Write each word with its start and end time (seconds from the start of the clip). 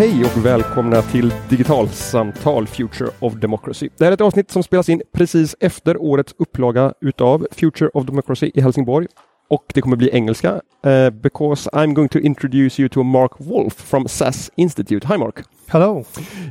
Hej 0.00 0.24
och 0.24 0.46
välkomna 0.46 1.02
till 1.02 1.34
Digitalsamtal 1.48 2.66
Future 2.66 3.10
of 3.18 3.34
Democracy. 3.34 3.88
Det 3.98 4.04
här 4.04 4.12
är 4.12 4.14
ett 4.14 4.20
avsnitt 4.20 4.50
som 4.50 4.62
spelas 4.62 4.88
in 4.88 5.02
precis 5.12 5.56
efter 5.60 6.02
årets 6.02 6.34
upplaga 6.38 6.94
utav 7.00 7.46
Future 7.50 7.90
of 7.94 8.06
Democracy 8.06 8.50
i 8.54 8.60
Helsingborg. 8.60 9.06
Och 9.48 9.64
det 9.74 9.80
kommer 9.80 9.96
bli 9.96 10.10
engelska, 10.12 10.52
uh, 10.52 11.10
because 11.10 11.70
I'm 11.70 11.92
going 11.92 12.08
to 12.08 12.18
introduce 12.18 12.82
you 12.82 12.88
to 12.88 13.02
Mark 13.02 13.32
Wolf 13.38 13.74
from 13.74 14.08
SAS 14.08 14.50
Institute. 14.56 15.06
Hi 15.06 15.18
Mark. 15.18 15.44
Hello. 15.68 16.04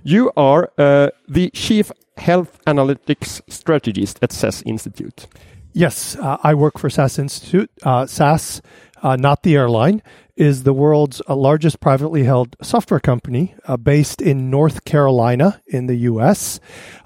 You 0.03 0.31
are 0.35 0.61
uh, 0.77 1.09
the 1.33 1.49
Chief 1.53 1.91
Health 2.17 2.51
Analytics 2.65 3.41
Strategist 3.47 4.23
at 4.23 4.31
SAS 4.31 4.61
Institute. 4.61 5.27
Yes, 5.73 6.15
uh, 6.15 6.37
I 6.43 6.53
work 6.53 6.79
for 6.79 6.89
SAS 6.89 7.19
Institute. 7.19 7.69
Uh, 7.83 8.05
SAS, 8.05 8.61
uh, 9.03 9.15
not 9.15 9.43
the 9.43 9.55
airline, 9.55 10.01
is 10.39 10.63
the 10.63 10.73
world's 10.73 11.21
uh, 11.27 11.35
largest 11.35 11.81
privately 11.81 12.23
held 12.23 12.55
software 12.61 13.01
company 13.01 13.53
uh, 13.65 13.75
based 13.75 14.21
in 14.21 14.49
North 14.49 14.85
Carolina 14.85 15.61
in 15.67 15.87
the 15.87 15.97
US. 15.97 16.61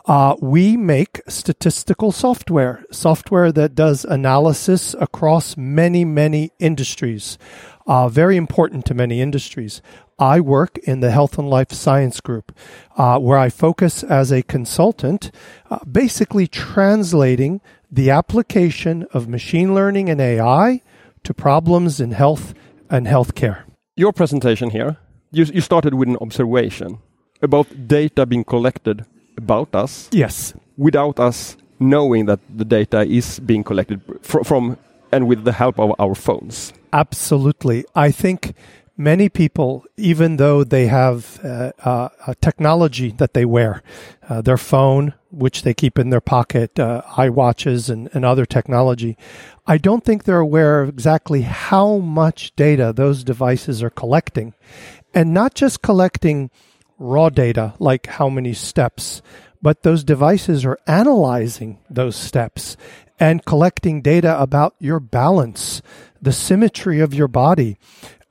Uh, 0.06 0.36
we 0.40 0.78
make 0.78 1.20
statistical 1.28 2.12
software, 2.12 2.86
software 2.92 3.52
that 3.52 3.74
does 3.74 4.06
analysis 4.06 4.94
across 5.00 5.58
many, 5.58 6.06
many 6.06 6.52
industries, 6.60 7.40
uh, 7.88 8.08
very 8.08 8.38
important 8.38 8.86
to 8.86 8.94
many 8.94 9.20
industries. 9.20 9.82
I 10.20 10.40
work 10.40 10.78
in 10.78 11.00
the 11.00 11.10
Health 11.10 11.40
and 11.40 11.50
Life 11.50 11.72
Science 11.72 12.22
Group, 12.22 12.56
uh, 12.98 13.18
where 13.18 13.40
I 13.40 13.50
focus 13.50 14.04
as 14.04 14.32
a 14.32 14.44
consultant, 14.44 15.32
uh, 15.72 15.80
basically 15.86 16.46
translating 16.46 17.62
the 17.92 18.12
application 18.12 19.08
of 19.12 19.28
machine 19.28 19.74
learning 19.74 20.08
and 20.08 20.22
AI 20.22 20.84
to 21.24 21.34
problems 21.34 22.00
in 22.00 22.12
health 22.12 22.54
and 22.94 23.08
healthcare. 23.08 23.64
Your 23.98 24.14
presentation 24.14 24.70
here, 24.70 24.98
you, 25.32 25.46
you 25.46 25.62
started 25.62 25.96
with 25.96 26.08
an 26.08 26.18
observation 26.22 27.00
about 27.42 27.68
data 27.88 28.26
being 28.26 28.44
collected 28.44 29.06
about 29.36 29.76
us. 29.76 30.10
Yes. 30.12 30.54
Without 30.78 31.20
us 31.20 31.58
knowing 31.80 32.28
that 32.28 32.40
the 32.56 32.64
data 32.64 33.02
is 33.02 33.40
being 33.40 33.64
collected 33.64 34.00
fr 34.22 34.44
from 34.44 34.78
and 35.12 35.28
with 35.28 35.44
the 35.44 35.52
help 35.52 35.80
of 35.80 35.92
our 36.00 36.16
phones. 36.16 36.74
Absolutely. 36.94 37.84
I 37.96 38.12
think 38.12 38.54
many 38.98 39.30
people, 39.30 39.86
even 39.98 40.38
though 40.38 40.64
they 40.64 40.88
have 40.88 41.40
uh, 41.44 41.72
uh, 41.84 42.10
a 42.28 42.36
technology 42.36 43.12
that 43.12 43.34
they 43.34 43.46
wear, 43.46 43.82
uh, 44.30 44.42
their 44.42 44.58
phone, 44.58 45.14
which 45.32 45.64
they 45.64 45.74
keep 45.74 45.98
in 45.98 46.10
their 46.10 46.22
pocket, 46.22 46.80
uh, 46.80 47.02
iWatches, 47.14 47.90
and, 47.90 48.10
and 48.14 48.24
other 48.24 48.46
technology, 48.46 49.18
I 49.66 49.78
don't 49.78 50.04
think 50.04 50.24
they're 50.24 50.40
aware 50.40 50.82
of 50.82 50.90
exactly 50.90 51.42
how 51.42 51.98
much 51.98 52.56
data 52.56 52.94
those 52.96 53.24
devices 53.24 53.82
are 53.82 53.90
collecting. 53.90 54.54
And 55.14 55.34
not 55.34 55.54
just 55.54 55.82
collecting 55.82 56.50
raw 57.00 57.30
data, 57.30 57.74
like 57.80 58.08
how 58.08 58.30
many 58.30 58.54
steps, 58.54 59.22
but 59.62 59.84
those 59.84 60.04
devices 60.04 60.66
are 60.66 60.78
analyzing 60.88 61.80
those 61.90 62.16
steps 62.16 62.76
and 63.20 63.46
collecting 63.46 64.02
data 64.02 64.40
about 64.42 64.76
your 64.80 65.00
balance, 65.00 65.82
the 66.24 66.32
symmetry 66.32 67.00
of 67.00 67.14
your 67.14 67.28
body, 67.28 67.78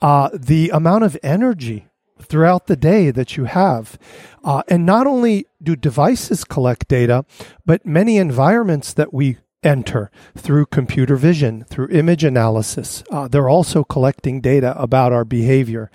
uh, 0.00 0.30
the 0.32 0.70
amount 0.70 1.04
of 1.04 1.16
energy 1.22 1.86
throughout 2.20 2.66
the 2.66 2.76
day 2.76 3.10
that 3.10 3.36
you 3.36 3.44
have. 3.44 3.98
Uh, 4.42 4.62
and 4.68 4.86
not 4.86 5.06
only 5.06 5.46
do 5.62 5.76
devices 5.76 6.44
collect 6.44 6.88
data, 6.88 7.24
but 7.66 7.84
many 7.84 8.16
environments 8.16 8.92
that 8.94 9.12
we 9.12 9.38
enter 9.62 10.10
through 10.36 10.66
computer 10.66 11.16
vision, 11.16 11.64
through 11.64 11.88
image 11.90 12.24
analysis, 12.24 13.04
uh, 13.10 13.28
they're 13.28 13.48
also 13.48 13.84
collecting 13.84 14.40
data 14.40 14.74
about 14.80 15.12
our 15.12 15.24
behavior. 15.24 15.90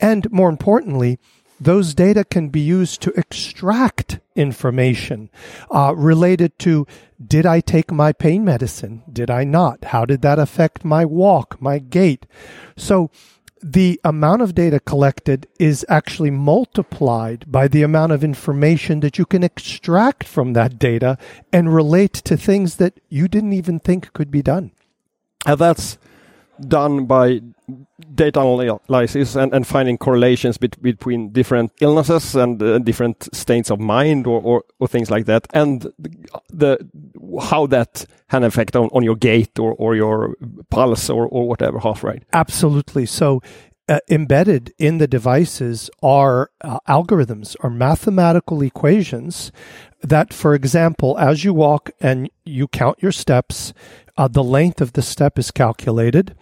And 0.00 0.30
more 0.30 0.48
importantly, 0.48 1.18
those 1.64 1.94
data 1.94 2.24
can 2.24 2.48
be 2.48 2.60
used 2.60 3.00
to 3.02 3.12
extract 3.12 4.18
information 4.34 5.30
uh, 5.70 5.94
related 5.96 6.58
to 6.60 6.86
did 7.24 7.46
I 7.46 7.60
take 7.60 7.92
my 7.92 8.12
pain 8.12 8.44
medicine? 8.44 9.02
Did 9.10 9.30
I 9.30 9.44
not? 9.44 9.84
How 9.86 10.04
did 10.04 10.22
that 10.22 10.38
affect 10.38 10.84
my 10.84 11.04
walk, 11.04 11.60
my 11.60 11.78
gait? 11.78 12.26
So 12.76 13.10
the 13.62 14.00
amount 14.02 14.42
of 14.42 14.56
data 14.56 14.80
collected 14.80 15.46
is 15.60 15.86
actually 15.88 16.32
multiplied 16.32 17.44
by 17.46 17.68
the 17.68 17.82
amount 17.82 18.10
of 18.10 18.24
information 18.24 19.00
that 19.00 19.18
you 19.18 19.24
can 19.24 19.44
extract 19.44 20.24
from 20.24 20.54
that 20.54 20.80
data 20.80 21.16
and 21.52 21.72
relate 21.72 22.14
to 22.14 22.36
things 22.36 22.76
that 22.76 22.98
you 23.08 23.28
didn't 23.28 23.52
even 23.52 23.78
think 23.78 24.12
could 24.12 24.32
be 24.32 24.42
done. 24.42 24.72
And 25.46 25.58
that's 25.58 25.96
done 26.68 27.06
by 27.06 27.40
data 28.14 28.40
analysis 28.40 29.36
and, 29.36 29.52
and 29.54 29.66
finding 29.66 29.96
correlations 29.96 30.58
bet 30.58 30.80
between 30.82 31.30
different 31.30 31.72
illnesses 31.80 32.34
and 32.34 32.62
uh, 32.62 32.78
different 32.78 33.34
states 33.34 33.70
of 33.70 33.80
mind 33.80 34.26
or, 34.26 34.40
or, 34.42 34.64
or, 34.78 34.88
things 34.88 35.10
like 35.10 35.26
that 35.26 35.46
and 35.54 35.86
the, 36.50 36.78
how 37.40 37.66
that 37.66 38.04
had 38.28 38.42
an 38.42 38.48
effect 38.48 38.76
on, 38.76 38.88
on 38.92 39.02
your 39.02 39.16
gait 39.16 39.58
or, 39.58 39.72
or 39.74 39.94
your 39.94 40.36
pulse 40.70 41.08
or, 41.08 41.26
or 41.28 41.48
whatever 41.48 41.78
heart 41.78 42.02
rate 42.02 42.24
absolutely. 42.32 43.06
So 43.06 43.40
uh, 43.88 43.98
embedded 44.08 44.72
in 44.78 44.98
the 44.98 45.08
devices 45.08 45.90
are 46.02 46.50
uh, 46.60 46.78
algorithms 46.88 47.56
or 47.60 47.70
mathematical 47.70 48.62
equations 48.62 49.50
that, 50.02 50.32
for 50.32 50.54
example, 50.54 51.18
as 51.18 51.44
you 51.44 51.52
walk 51.52 51.90
and 52.00 52.30
you 52.44 52.68
count 52.68 53.02
your 53.02 53.12
steps, 53.12 53.72
uh, 54.16 54.28
the 54.28 54.44
length 54.44 54.80
of 54.80 54.92
the 54.92 55.02
step 55.02 55.38
is 55.38 55.50
calculated. 55.50 56.34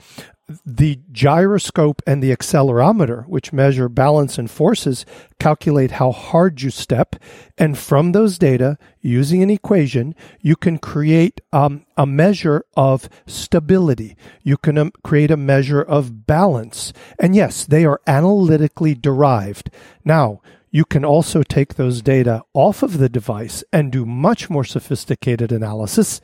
The 0.67 0.99
gyroscope 1.13 2.03
and 2.09 2.21
the 2.21 2.35
accelerometer, 2.35 3.25
which 3.29 3.53
measure 3.53 3.89
balance 3.89 4.37
and 4.37 4.51
forces, 4.51 5.07
calculate 5.39 5.93
how 5.93 6.11
hard 6.11 6.61
you 6.61 6.71
step. 6.71 7.15
And 7.57 7.79
from 7.79 8.11
those 8.11 8.37
data, 8.37 8.77
using 9.01 9.45
an 9.45 9.51
equation, 9.51 10.15
you 10.41 10.57
can 10.57 10.79
create 10.79 11.41
um, 11.53 11.87
a 11.97 12.05
measure 12.05 12.65
of 12.77 13.09
stability. 13.27 14.17
You 14.43 14.57
can 14.57 14.77
um, 14.77 14.93
create 15.05 15.31
a 15.31 15.37
measure 15.37 15.83
of 15.83 16.27
balance. 16.27 16.93
And 17.17 17.37
yes, 17.37 17.65
they 17.65 17.85
are 17.85 18.01
analytically 18.09 18.97
derived. 18.97 19.71
Now, 20.05 20.41
you 20.71 20.85
can 20.85 21.05
also 21.05 21.43
take 21.43 21.75
those 21.75 22.01
data 22.03 22.43
off 22.55 22.83
of 22.83 22.99
the 22.99 23.09
device 23.09 23.65
and 23.73 23.91
do 23.91 24.07
much 24.07 24.49
more 24.49 24.65
sophisticated 24.65 25.51
analysis. 25.51 26.21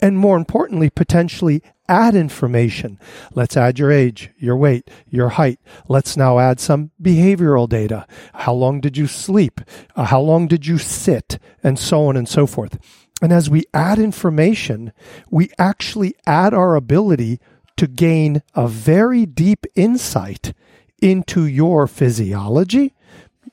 And 0.00 0.18
more 0.18 0.36
importantly, 0.36 0.90
potentially 0.90 1.62
add 1.88 2.14
information. 2.14 2.98
Let's 3.34 3.56
add 3.56 3.78
your 3.78 3.90
age, 3.90 4.30
your 4.38 4.56
weight, 4.56 4.88
your 5.08 5.30
height. 5.30 5.58
Let's 5.88 6.16
now 6.16 6.38
add 6.38 6.60
some 6.60 6.92
behavioral 7.02 7.68
data. 7.68 8.06
How 8.32 8.54
long 8.54 8.80
did 8.80 8.96
you 8.96 9.06
sleep? 9.06 9.60
Uh, 9.94 10.04
how 10.04 10.20
long 10.20 10.46
did 10.46 10.66
you 10.66 10.78
sit? 10.78 11.38
And 11.62 11.78
so 11.78 12.06
on 12.06 12.16
and 12.16 12.28
so 12.28 12.46
forth. 12.46 12.78
And 13.20 13.32
as 13.32 13.50
we 13.50 13.64
add 13.74 13.98
information, 13.98 14.92
we 15.30 15.50
actually 15.58 16.14
add 16.26 16.54
our 16.54 16.74
ability 16.74 17.38
to 17.76 17.86
gain 17.86 18.42
a 18.54 18.66
very 18.66 19.26
deep 19.26 19.66
insight 19.74 20.54
into 21.02 21.46
your 21.46 21.86
physiology, 21.86 22.94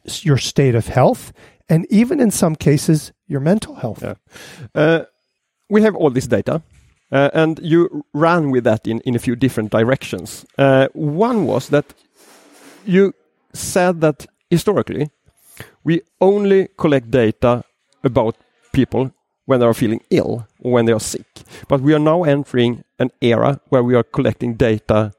your 0.08 0.38
state 0.38 0.76
of 0.76 0.88
health, 0.88 1.32
and 1.70 1.86
even 1.90 2.20
in 2.20 2.32
some 2.32 2.56
cases, 2.56 3.12
your 3.28 3.42
mental 3.42 3.76
health. 3.76 4.02
Yeah. 4.02 4.16
Uh, 4.74 5.06
we 5.70 5.82
have 5.82 5.96
all 5.96 6.10
this 6.10 6.28
data, 6.28 6.62
uh, 7.12 7.30
and 7.34 7.60
you 7.62 8.06
ran 8.14 8.52
with 8.52 8.64
that 8.64 8.88
in, 8.88 9.02
in 9.02 9.16
a 9.16 9.20
few 9.20 9.36
different 9.36 9.72
directions. 9.72 10.46
Uh, 10.58 10.88
one 10.94 11.46
was 11.46 11.70
that 11.70 11.94
you 12.86 13.14
said 13.54 14.02
that 14.02 14.26
historically, 14.50 15.10
we 15.84 16.02
only 16.22 16.70
collect 16.78 17.12
data 17.12 17.64
about 18.04 18.36
people 18.72 19.12
when 19.46 19.60
they 19.60 19.66
are 19.66 19.74
feeling 19.74 20.02
ill 20.10 20.48
or 20.60 20.72
when 20.74 20.86
they 20.86 20.94
are 20.94 21.00
sick. 21.00 21.26
But 21.68 21.82
we 21.82 21.94
are 21.94 22.00
now 22.00 22.24
entering 22.24 22.84
an 23.00 23.10
era 23.22 23.60
where 23.70 23.84
we 23.84 23.96
are 23.96 24.04
collecting 24.04 24.56
data 24.56 25.14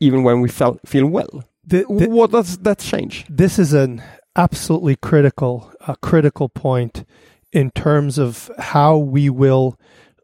even 0.00 0.22
when 0.22 0.40
we 0.40 0.48
feel, 0.48 0.78
feel 0.84 1.06
well. 1.06 1.44
The, 1.64 1.84
the, 1.88 2.08
what 2.08 2.30
does 2.30 2.58
that 2.58 2.78
change? 2.78 3.24
This 3.28 3.58
is 3.58 3.72
an 3.72 4.02
absolutely 4.36 4.96
critical, 4.96 5.72
a 5.86 5.96
critical 5.96 6.48
point 6.48 7.04
in 7.52 7.70
terms 7.70 8.18
of 8.18 8.50
how 8.58 8.96
we 8.96 9.28
will 9.28 9.78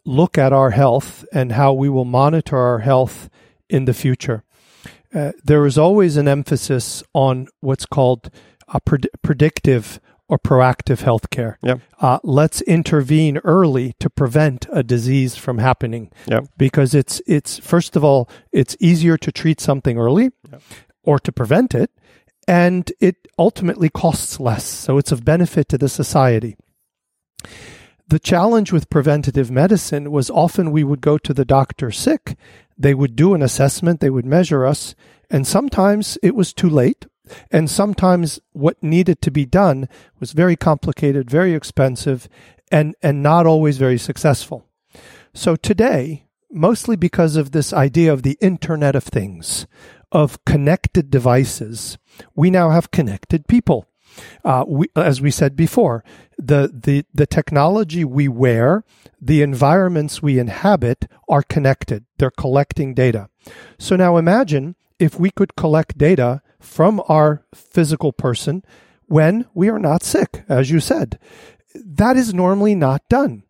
look 0.05 0.39
at 0.39 0.53
our 0.53 0.71
health 0.71 1.25
and 1.33 1.53
how 1.53 1.73
we 1.73 1.89
will 1.89 2.07
monitor 2.07 2.57
our 2.57 2.79
health 2.79 3.29
in 3.69 3.85
the 3.85 3.93
future. 3.93 4.43
Uh, 5.15 5.33
there 5.45 5.65
is 5.67 5.79
always 5.79 6.17
an 6.17 6.29
emphasis 6.29 7.03
on 7.13 7.49
what's 7.61 7.87
called 7.87 8.31
a 8.69 8.81
pred- 8.81 9.09
predictive 9.23 10.01
or 10.29 10.39
proactive 10.39 11.03
healthcare. 11.03 11.57
Yeah. 11.63 11.77
Uh, 12.01 12.19
let's 12.23 12.61
intervene 12.63 13.39
early 13.39 13.95
to 13.99 14.11
prevent 14.11 14.67
a 14.71 14.83
disease 14.83 15.37
from 15.37 15.59
happening. 15.59 16.11
Yeah. 16.27 16.41
Because 16.59 16.95
it's 16.95 17.23
it's 17.27 17.59
first 17.59 17.97
of 17.97 18.05
all 18.05 18.29
it's 18.53 18.77
easier 18.79 19.17
to 19.17 19.33
treat 19.33 19.61
something 19.61 19.99
early, 19.99 20.31
yeah. 20.51 20.59
or 21.03 21.19
to 21.19 21.33
prevent 21.33 21.75
it, 21.75 21.91
and 22.49 22.91
it 22.99 23.29
ultimately 23.39 23.91
costs 23.91 24.41
less. 24.41 24.65
So 24.65 24.97
it's 24.97 25.13
of 25.13 25.25
benefit 25.25 25.69
to 25.69 25.79
the 25.79 25.89
society. 25.89 26.57
The 28.09 28.19
challenge 28.19 28.73
with 28.73 28.89
preventative 28.89 29.51
medicine 29.51 30.11
was 30.11 30.31
often 30.31 30.73
we 30.73 30.83
would 30.83 31.03
go 31.03 31.19
to 31.19 31.35
the 31.35 31.45
doctor 31.45 31.91
sick. 31.91 32.37
They 32.79 32.95
would 32.95 33.15
do 33.15 33.35
an 33.35 33.43
assessment, 33.43 34.01
they 34.01 34.09
would 34.09 34.25
measure 34.25 34.65
us, 34.65 34.95
and 35.29 35.47
sometimes 35.47 36.17
it 36.23 36.35
was 36.35 36.55
too 36.55 36.71
late. 36.71 37.05
and 37.51 37.71
sometimes 37.71 38.41
what 38.53 38.83
needed 38.83 39.21
to 39.23 39.31
be 39.31 39.45
done 39.45 39.89
was 40.21 40.33
very 40.33 40.57
complicated, 40.57 41.31
very 41.31 41.55
expensive, 41.55 42.29
and, 42.71 42.95
and 43.03 43.23
not 43.23 43.47
always 43.47 43.79
very 43.79 43.99
successful. 43.99 44.67
So 45.35 45.57
today, 45.57 46.27
mostly 46.51 46.97
because 46.97 47.37
of 47.37 47.51
this 47.51 47.73
idea 47.73 48.13
of 48.13 48.23
the 48.23 48.39
Internet 48.41 48.97
of 48.97 49.05
Things, 49.05 49.67
of 50.13 50.45
connected 50.45 51.11
devices, 51.11 51.99
we 52.35 52.51
now 52.51 52.71
have 52.71 52.91
connected 52.91 53.49
people. 53.49 53.87
Uh, 54.45 54.65
we, 54.67 54.87
as 54.97 55.21
we 55.21 55.31
said 55.31 55.55
before, 55.55 56.03
the, 56.39 56.71
the, 56.73 57.05
the 57.13 57.27
technology 57.27 58.05
we 58.05 58.27
wear, 58.27 58.85
the 59.21 59.43
environments 59.43 60.23
we 60.23 60.39
inhabit 60.39 61.07
are 61.29 61.43
connected. 61.43 62.05
They're 62.19 62.31
collecting 62.31 62.95
data. 62.95 63.29
So 63.79 63.97
now 63.97 64.17
imagine 64.17 64.77
if 64.99 65.21
we 65.21 65.31
could 65.31 65.57
collect 65.57 65.99
data 65.99 66.43
from 66.59 67.03
our 67.09 67.45
physical 67.55 68.13
person 68.13 68.65
when 69.07 69.47
we 69.55 69.69
are 69.69 69.79
not 69.79 70.03
sick, 70.03 70.45
as 70.49 70.71
you 70.71 70.81
said. 70.81 71.19
That 71.75 72.17
is 72.17 72.35
normally 72.35 72.75
not 72.75 73.09
done. 73.09 73.45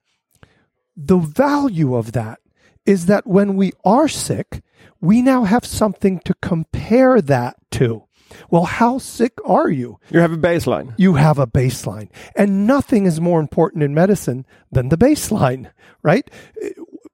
The 0.96 1.18
value 1.18 1.94
of 1.94 2.12
that 2.12 2.40
is 2.84 3.06
that 3.06 3.26
when 3.26 3.54
we 3.54 3.72
are 3.84 4.08
sick, 4.08 4.62
we 5.00 5.22
now 5.22 5.44
have 5.44 5.64
something 5.64 6.20
to 6.20 6.34
compare 6.42 7.20
that 7.20 7.56
to. 7.72 8.04
Well, 8.50 8.64
how 8.64 8.98
sick 8.98 9.38
are 9.44 9.70
you? 9.70 9.98
You 10.10 10.20
have 10.20 10.32
a 10.32 10.36
baseline. 10.36 10.94
You 10.96 11.14
have 11.14 11.38
a 11.38 11.46
baseline. 11.46 12.10
And 12.36 12.66
nothing 12.66 13.06
is 13.06 13.20
more 13.20 13.40
important 13.40 13.82
in 13.82 13.94
medicine 13.94 14.46
than 14.70 14.88
the 14.90 14.98
baseline, 14.98 15.70
right? 16.02 16.28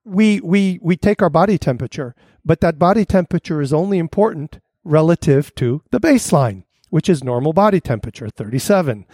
We, 0.03 0.39
we, 0.41 0.79
we 0.81 0.97
take 0.97 1.21
our 1.21 1.29
body 1.29 1.57
temperature, 1.57 2.15
but 2.43 2.59
that 2.61 2.77
body 2.77 3.05
temperature 3.05 3.61
is 3.61 3.73
only 3.73 3.97
important 3.97 4.59
relative 4.83 5.53
to 5.55 5.81
the 5.91 5.99
baseline, 5.99 6.63
which 6.89 7.09
is 7.09 7.23
normal 7.23 7.53
body 7.53 7.79
temperature, 7.79 8.29
37. 8.29 9.05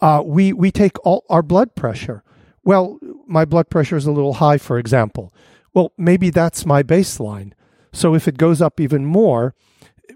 Uh, 0.00 0.22
we, 0.24 0.52
we 0.52 0.70
take 0.70 1.04
all 1.04 1.24
our 1.28 1.42
blood 1.42 1.74
pressure. 1.74 2.22
Well, 2.64 2.98
my 3.26 3.44
blood 3.44 3.68
pressure 3.68 3.96
is 3.96 4.06
a 4.06 4.12
little 4.12 4.34
high, 4.34 4.58
for 4.58 4.78
example. 4.78 5.34
Well, 5.74 5.92
maybe 5.98 6.30
that's 6.30 6.64
my 6.64 6.82
baseline. 6.82 7.52
So 7.98 8.14
if 8.14 8.28
it 8.28 8.38
goes 8.38 8.62
up 8.62 8.78
even 8.78 9.04
more, 9.04 9.54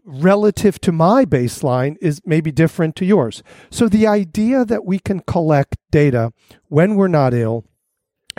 relative 0.05 0.81
to 0.83 0.93
my 0.93 1.25
baseline 1.25 1.97
is 2.01 2.21
maybe 2.25 2.53
different 2.53 2.95
to 2.97 3.05
yours. 3.05 3.43
So 3.71 3.89
the 3.89 4.07
idea 4.07 4.65
that 4.65 4.85
we 4.85 5.01
can 5.01 5.19
collect 5.21 5.77
data 5.91 6.33
when 6.69 6.95
we're 6.95 7.09
not 7.09 7.35
ill, 7.35 7.65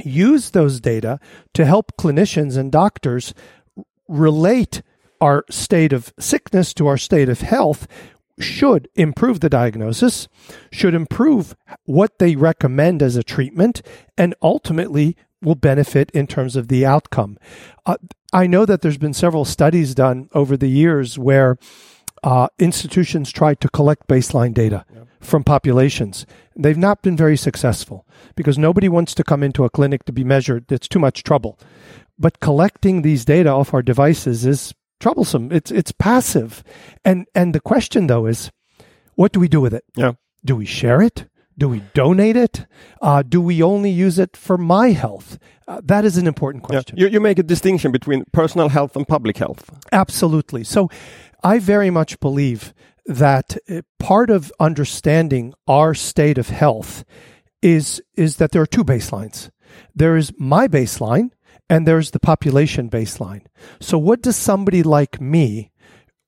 use 0.02 0.52
those 0.52 0.80
data 0.80 1.20
to 1.54 1.66
help 1.66 1.98
clinicians 1.98 2.58
and 2.58 2.72
doctors 2.72 3.34
relate 4.08 4.82
our 5.20 5.44
state 5.50 5.92
of 5.92 6.14
sickness 6.18 6.74
to 6.76 6.88
our 6.88 6.98
state 6.98 7.28
of 7.28 7.42
health 7.42 7.86
should 8.40 8.88
improve 8.96 9.42
the 9.42 9.50
diagnosis, 9.50 10.30
should 10.72 10.94
improve 10.94 11.56
what 11.84 12.18
they 12.18 12.38
recommend 12.38 13.04
as 13.04 13.18
a 13.18 13.24
treatment, 13.24 13.82
and 14.18 14.34
ultimately 14.42 15.18
will 15.44 15.56
benefit 15.56 16.10
in 16.12 16.28
terms 16.28 16.56
of 16.56 16.68
the 16.68 16.86
outcome. 16.86 17.38
Uh, 17.86 17.98
I 18.32 18.48
know 18.48 18.66
that 18.66 18.82
there's 18.82 18.98
been 18.98 19.14
several 19.14 19.46
studies 19.46 19.94
done 19.94 20.30
over 20.34 20.58
the 20.58 20.68
years 20.68 21.20
where 21.20 21.58
uh, 22.24 22.48
institutions 22.58 23.32
tried 23.32 23.60
to 23.62 23.70
collect 23.70 24.08
baseline 24.08 24.54
data 24.54 24.86
from 25.20 25.44
populations. 25.44 26.26
They've 26.56 26.78
not 26.78 27.02
been 27.02 27.18
very 27.18 27.38
successful 27.38 28.08
because 28.36 28.58
nobody 28.58 28.88
wants 28.90 29.14
to 29.16 29.24
come 29.24 29.44
into 29.44 29.66
a 29.66 29.70
clinic 29.70 30.06
to 30.06 30.12
be 30.12 30.24
measured. 30.24 30.72
It's 30.72 30.88
too 30.88 31.00
much 31.00 31.24
trouble. 31.24 31.60
But 32.18 32.40
collecting 32.40 33.02
these 33.02 33.26
data 33.26 33.50
off 33.50 33.74
our 33.74 33.82
devices 33.82 34.46
is 34.46 34.74
troublesome. 35.00 35.52
It's 35.52 35.72
it's 35.72 35.92
passive. 35.92 36.64
And 37.04 37.28
and 37.36 37.54
the 37.54 37.60
question 37.60 38.08
though 38.08 38.26
is, 38.26 38.52
what 39.16 39.34
do 39.34 39.40
we 39.40 39.48
do 39.48 39.62
with 39.62 39.74
it? 39.74 39.84
Yeah. 39.96 40.14
Do 40.46 40.56
we 40.56 40.66
share 40.66 41.02
it? 41.02 41.26
Do 41.58 41.70
we 41.70 41.82
donate 41.94 42.36
it? 42.36 42.66
Uh, 43.02 43.22
do 43.22 43.40
we 43.40 43.62
only 43.62 43.92
use 43.92 44.18
it 44.20 44.36
for 44.36 44.58
my 44.58 44.90
health? 44.92 45.38
Uh, 45.68 45.82
that 45.84 46.06
is 46.06 46.18
an 46.18 46.28
important 46.28 46.64
question. 46.64 46.98
Yeah. 46.98 47.06
You, 47.06 47.14
you 47.14 47.20
make 47.20 47.40
a 47.40 47.44
distinction 47.44 47.92
between 47.92 48.26
personal 48.32 48.70
health 48.70 48.96
and 48.96 49.08
public 49.08 49.38
health. 49.38 49.70
Absolutely. 49.92 50.64
So 50.64 50.90
I 51.44 51.60
very 51.60 51.90
much 51.90 52.20
believe 52.20 52.74
that 53.06 53.58
uh, 53.70 53.82
part 54.00 54.30
of 54.30 54.52
understanding 54.60 55.54
our 55.68 55.94
state 55.94 56.38
of 56.38 56.50
health 56.50 57.04
is, 57.62 58.02
is 58.16 58.38
that 58.38 58.52
there 58.52 58.62
are 58.62 58.68
two 58.68 58.84
baselines. 58.84 59.50
There 59.96 60.18
is 60.18 60.32
my 60.38 60.68
baseline, 60.68 61.32
and 61.70 61.88
there's 61.88 62.12
the 62.12 62.20
population 62.20 62.90
baseline. 62.90 63.46
So, 63.80 63.98
what 63.98 64.22
does 64.22 64.36
somebody 64.36 64.84
like 64.84 65.20
me, 65.20 65.72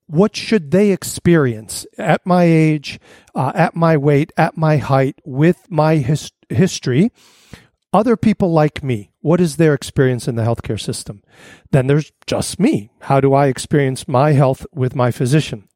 what 0.06 0.36
should 0.36 0.70
they 0.70 0.90
experience 0.90 1.86
at 1.98 2.24
my 2.24 2.44
age, 2.44 3.00
uh, 3.34 3.52
at 3.54 3.74
my 3.74 3.96
weight, 3.96 4.32
at 4.36 4.56
my 4.56 4.76
height, 4.76 5.20
with 5.24 5.66
my 5.68 5.96
his- 5.96 6.32
history? 6.48 7.10
Other 7.92 8.16
people 8.16 8.52
like 8.52 8.82
me, 8.82 9.10
what 9.20 9.40
is 9.40 9.56
their 9.56 9.74
experience 9.74 10.28
in 10.28 10.34
the 10.34 10.42
healthcare 10.42 10.80
system? 10.80 11.22
Then 11.70 11.86
there's 11.86 12.12
just 12.26 12.60
me. 12.60 12.90
How 13.02 13.20
do 13.20 13.32
I 13.32 13.46
experience 13.46 14.06
my 14.06 14.32
health 14.32 14.66
with 14.72 14.94
my 14.94 15.10
physician? 15.10 15.68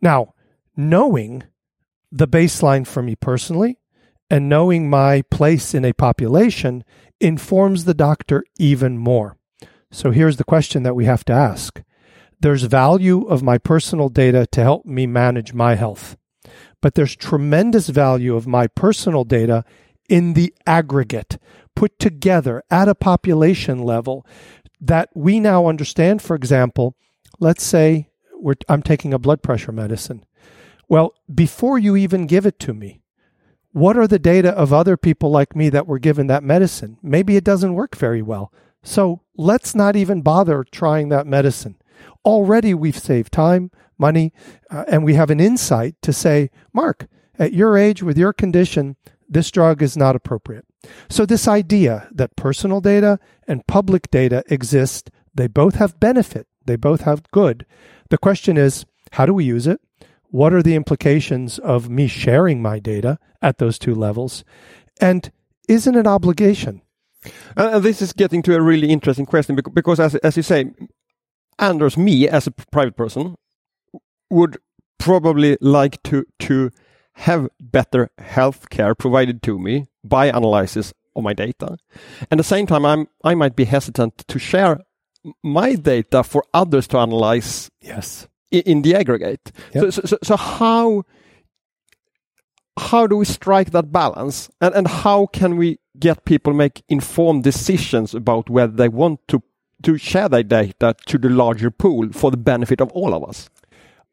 Now, 0.00 0.34
knowing 0.76 1.44
the 2.10 2.28
baseline 2.28 2.86
for 2.86 3.02
me 3.02 3.16
personally 3.16 3.78
and 4.30 4.48
knowing 4.48 4.88
my 4.88 5.22
place 5.30 5.74
in 5.74 5.84
a 5.84 5.92
population 5.92 6.84
informs 7.20 7.84
the 7.84 7.94
doctor 7.94 8.44
even 8.58 8.98
more. 8.98 9.36
So 9.90 10.10
here's 10.10 10.38
the 10.38 10.44
question 10.44 10.82
that 10.84 10.96
we 10.96 11.04
have 11.04 11.24
to 11.26 11.32
ask. 11.32 11.82
There's 12.42 12.64
value 12.64 13.22
of 13.28 13.40
my 13.44 13.56
personal 13.56 14.08
data 14.08 14.46
to 14.46 14.62
help 14.62 14.84
me 14.84 15.06
manage 15.06 15.54
my 15.54 15.76
health, 15.76 16.16
but 16.80 16.96
there's 16.96 17.14
tremendous 17.14 17.88
value 17.88 18.34
of 18.34 18.48
my 18.48 18.66
personal 18.66 19.22
data 19.22 19.64
in 20.08 20.32
the 20.32 20.52
aggregate, 20.66 21.38
put 21.76 22.00
together 22.00 22.64
at 22.68 22.88
a 22.88 22.96
population 22.96 23.84
level 23.84 24.26
that 24.80 25.08
we 25.14 25.38
now 25.38 25.68
understand. 25.68 26.20
For 26.20 26.34
example, 26.34 26.96
let's 27.38 27.62
say 27.62 28.08
I'm 28.68 28.82
taking 28.82 29.14
a 29.14 29.20
blood 29.20 29.40
pressure 29.44 29.70
medicine. 29.70 30.24
Well, 30.88 31.14
before 31.32 31.78
you 31.78 31.94
even 31.94 32.26
give 32.26 32.44
it 32.44 32.58
to 32.58 32.74
me, 32.74 33.02
what 33.70 33.96
are 33.96 34.08
the 34.08 34.18
data 34.18 34.50
of 34.50 34.72
other 34.72 34.96
people 34.96 35.30
like 35.30 35.54
me 35.54 35.68
that 35.68 35.86
were 35.86 36.00
given 36.00 36.26
that 36.26 36.42
medicine? 36.42 36.98
Maybe 37.04 37.36
it 37.36 37.44
doesn't 37.44 37.74
work 37.74 37.94
very 37.94 38.20
well. 38.20 38.52
So 38.82 39.20
let's 39.36 39.76
not 39.76 39.94
even 39.94 40.22
bother 40.22 40.64
trying 40.64 41.08
that 41.10 41.28
medicine. 41.28 41.76
Already 42.24 42.74
we've 42.74 42.98
saved 42.98 43.32
time, 43.32 43.70
money, 43.98 44.32
uh, 44.70 44.84
and 44.88 45.04
we 45.04 45.14
have 45.14 45.30
an 45.30 45.40
insight 45.40 45.96
to 46.02 46.12
say, 46.12 46.50
Mark, 46.72 47.06
at 47.38 47.52
your 47.52 47.76
age, 47.76 48.02
with 48.02 48.18
your 48.18 48.32
condition, 48.32 48.96
this 49.28 49.50
drug 49.50 49.82
is 49.82 49.96
not 49.96 50.14
appropriate. 50.14 50.66
So, 51.08 51.24
this 51.24 51.48
idea 51.48 52.08
that 52.12 52.36
personal 52.36 52.80
data 52.80 53.18
and 53.48 53.66
public 53.66 54.10
data 54.10 54.44
exist, 54.48 55.10
they 55.34 55.46
both 55.46 55.76
have 55.76 56.00
benefit, 56.00 56.46
they 56.64 56.76
both 56.76 57.02
have 57.02 57.30
good. 57.30 57.64
The 58.10 58.18
question 58.18 58.56
is, 58.56 58.84
how 59.12 59.26
do 59.26 59.34
we 59.34 59.44
use 59.44 59.66
it? 59.66 59.80
What 60.30 60.52
are 60.52 60.62
the 60.62 60.74
implications 60.74 61.58
of 61.58 61.88
me 61.88 62.06
sharing 62.06 62.62
my 62.62 62.78
data 62.78 63.18
at 63.40 63.58
those 63.58 63.78
two 63.78 63.94
levels? 63.94 64.44
And 65.00 65.30
isn't 65.68 65.94
it 65.94 66.00
an 66.00 66.06
obligation? 66.06 66.82
Uh, 67.56 67.78
this 67.78 68.02
is 68.02 68.12
getting 68.12 68.42
to 68.42 68.56
a 68.56 68.60
really 68.60 68.90
interesting 68.90 69.26
question 69.26 69.58
because, 69.72 70.00
as, 70.00 70.14
as 70.16 70.36
you 70.36 70.42
say, 70.42 70.72
Anders, 71.62 71.96
me 71.96 72.28
as 72.28 72.46
a 72.46 72.50
private 72.50 72.96
person, 72.96 73.36
would 74.30 74.58
probably 74.98 75.56
like 75.60 76.02
to 76.04 76.24
to 76.40 76.70
have 77.14 77.48
better 77.60 78.10
health 78.18 78.70
care 78.70 78.94
provided 78.94 79.42
to 79.42 79.58
me 79.58 79.86
by 80.02 80.26
analysis 80.26 80.92
of 81.14 81.22
my 81.22 81.32
data. 81.32 81.76
And 82.30 82.32
at 82.32 82.38
the 82.38 82.44
same 82.44 82.66
time, 82.66 82.84
I'm 82.84 83.08
I 83.24 83.34
might 83.34 83.56
be 83.56 83.64
hesitant 83.64 84.18
to 84.28 84.38
share 84.38 84.80
my 85.42 85.74
data 85.76 86.22
for 86.24 86.44
others 86.52 86.86
to 86.88 86.98
analyze. 86.98 87.70
Yes 87.80 88.26
in 88.52 88.82
the 88.82 88.94
aggregate. 88.94 89.50
Yep. 89.74 89.92
So, 89.92 90.02
so, 90.04 90.18
so 90.22 90.36
how 90.36 91.04
how 92.78 93.06
do 93.06 93.16
we 93.16 93.24
strike 93.24 93.70
that 93.72 93.90
balance, 93.90 94.50
and 94.60 94.74
and 94.74 94.86
how 94.86 95.26
can 95.26 95.56
we 95.56 95.78
get 95.98 96.24
people 96.24 96.52
make 96.52 96.82
informed 96.88 97.44
decisions 97.44 98.14
about 98.14 98.48
whether 98.48 98.72
they 98.72 98.88
want 98.88 99.26
to 99.28 99.42
to 99.82 99.96
share 99.96 100.28
their 100.28 100.42
data 100.42 100.94
to 101.06 101.18
the 101.18 101.28
larger 101.28 101.70
pool 101.70 102.12
for 102.12 102.30
the 102.30 102.36
benefit 102.36 102.80
of 102.80 102.90
all 102.92 103.14
of 103.14 103.28
us? 103.28 103.48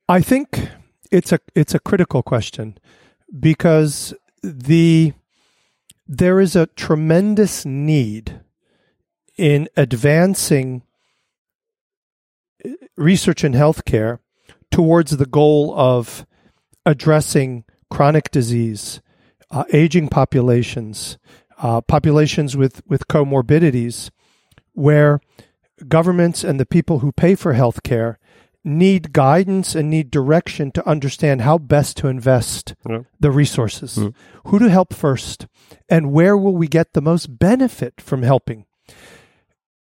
I 0.08 0.22
think 0.22 0.70
it's 1.12 1.32
a 1.32 1.40
it's 1.56 1.74
a 1.74 1.80
critical 1.80 2.24
question 2.24 2.78
because 3.40 4.14
the 4.42 5.14
there 6.08 6.40
is 6.40 6.56
a 6.56 6.66
tremendous 6.68 7.66
need 7.66 8.42
in 9.38 9.70
advancing 9.78 10.82
research 12.98 13.44
in 13.44 13.54
healthcare 13.54 14.20
towards 14.72 15.18
the 15.18 15.26
goal 15.26 15.74
of 15.78 16.26
addressing 16.86 17.64
chronic 17.90 18.32
disease, 18.32 19.02
uh, 19.52 19.64
aging 19.72 20.10
populations, 20.10 21.18
uh, 21.60 21.82
populations 21.82 22.56
with, 22.56 22.82
with 22.88 23.08
comorbidities, 23.08 24.10
where 24.74 25.20
governments 25.88 26.44
and 26.44 26.60
the 26.60 26.66
people 26.66 27.00
who 27.00 27.12
pay 27.12 27.36
for 27.36 27.54
health 27.54 27.84
care 27.84 28.20
need 28.64 29.14
guidance 29.14 29.74
and 29.74 29.90
need 29.90 30.12
direction 30.12 30.70
to 30.72 30.88
understand 30.88 31.42
how 31.42 31.58
best 31.58 31.96
to 31.98 32.08
invest 32.08 32.76
Yeah. 32.88 33.00
the 33.20 33.32
resources, 33.32 33.96
Mm. 33.98 34.14
who 34.48 34.60
to 34.60 34.70
help 34.70 34.94
first, 34.94 35.48
and 35.88 36.12
where 36.12 36.38
will 36.38 36.56
we 36.56 36.68
get 36.68 36.94
the 36.94 37.02
most 37.02 37.40
benefit 37.40 38.02
from 38.02 38.24
helping. 38.24 38.66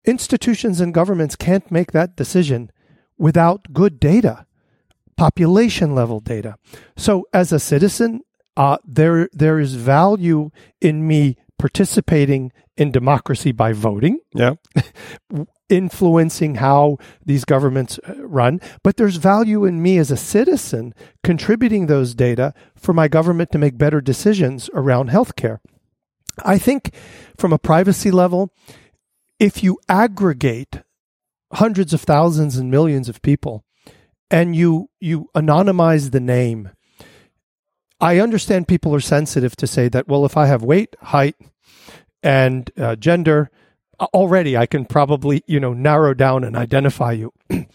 Institutions 0.04 0.80
and 0.80 0.94
governments 0.94 1.34
can't 1.36 1.70
make 1.70 1.92
that 1.92 2.16
decision 2.16 2.70
without 3.18 3.72
good 3.72 3.98
data, 3.98 4.46
population 5.16 5.94
level 5.94 6.20
data. 6.20 6.56
So, 6.96 7.24
as 7.32 7.50
a 7.52 7.58
citizen, 7.58 8.20
uh, 8.56 8.76
there 8.86 9.28
there 9.32 9.58
is 9.58 9.74
value 9.74 10.50
in 10.80 11.06
me 11.08 11.36
participating 11.58 12.52
in 12.76 12.90
democracy 12.90 13.52
by 13.52 13.72
voting, 13.72 14.18
Yeah. 14.34 14.54
influencing 15.68 16.56
how 16.56 16.96
these 17.24 17.44
governments 17.44 17.98
uh, 18.08 18.14
run. 18.24 18.60
But 18.84 18.96
there's 18.96 19.16
value 19.16 19.64
in 19.64 19.82
me 19.82 19.98
as 19.98 20.12
a 20.12 20.16
citizen 20.16 20.94
contributing 21.24 21.86
those 21.86 22.14
data 22.14 22.54
for 22.76 22.92
my 22.92 23.08
government 23.08 23.50
to 23.50 23.58
make 23.58 23.76
better 23.76 24.00
decisions 24.00 24.70
around 24.74 25.10
healthcare. 25.10 25.58
I 26.44 26.58
think 26.58 26.94
from 27.36 27.52
a 27.52 27.58
privacy 27.58 28.12
level, 28.12 28.52
if 29.40 29.64
you 29.64 29.78
aggregate 29.88 30.82
hundreds 31.52 31.92
of 31.92 32.02
thousands 32.02 32.56
and 32.56 32.70
millions 32.70 33.08
of 33.08 33.22
people 33.22 33.64
and 34.30 34.56
you 34.56 34.90
you 35.00 35.30
anonymize 35.36 36.10
the 36.10 36.18
name 36.18 36.70
i 38.00 38.18
understand 38.18 38.66
people 38.66 38.92
are 38.92 39.00
sensitive 39.00 39.54
to 39.54 39.64
say 39.66 39.88
that 39.88 40.08
well 40.08 40.24
if 40.24 40.36
i 40.36 40.46
have 40.46 40.64
weight 40.64 40.96
height 41.02 41.36
and 42.22 42.70
uh, 42.78 42.96
gender 42.96 43.50
already 44.14 44.56
i 44.56 44.66
can 44.66 44.84
probably 44.84 45.42
you 45.46 45.58
know 45.60 45.72
narrow 45.72 46.12
down 46.14 46.44
and 46.44 46.56
identify 46.56 47.12
you 47.12 47.32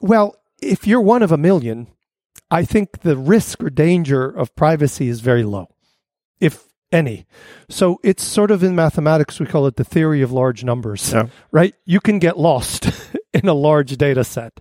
well 0.00 0.36
if 0.60 0.86
you're 0.86 1.00
one 1.00 1.22
of 1.22 1.32
a 1.32 1.38
million 1.38 1.86
i 2.50 2.64
think 2.64 3.00
the 3.00 3.16
risk 3.16 3.62
or 3.62 3.70
danger 3.70 4.28
of 4.28 4.54
privacy 4.54 5.08
is 5.08 5.20
very 5.20 5.44
low 5.44 5.68
if 6.40 6.64
any 6.92 7.26
so 7.68 7.98
it's 8.04 8.22
sort 8.22 8.50
of 8.50 8.62
in 8.62 8.74
mathematics 8.74 9.40
we 9.40 9.46
call 9.46 9.66
it 9.66 9.76
the 9.76 9.84
theory 9.84 10.22
of 10.22 10.30
large 10.30 10.62
numbers 10.62 11.12
Yeah. 11.12 11.26
right? 11.50 11.74
You 11.84 12.00
can 12.00 12.18
get 12.18 12.38
lost 12.38 12.90
in 13.34 13.48
a 13.48 13.54
large 13.54 13.96
data 13.96 14.22
set. 14.22 14.60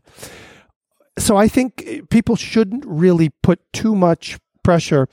So 1.20 1.38
I 1.38 1.48
think 1.48 2.10
people 2.10 2.36
shouldn't 2.36 2.84
really 2.86 3.30
put 3.44 3.60
too 3.74 3.96
much 3.96 4.38
pressure 4.64 5.08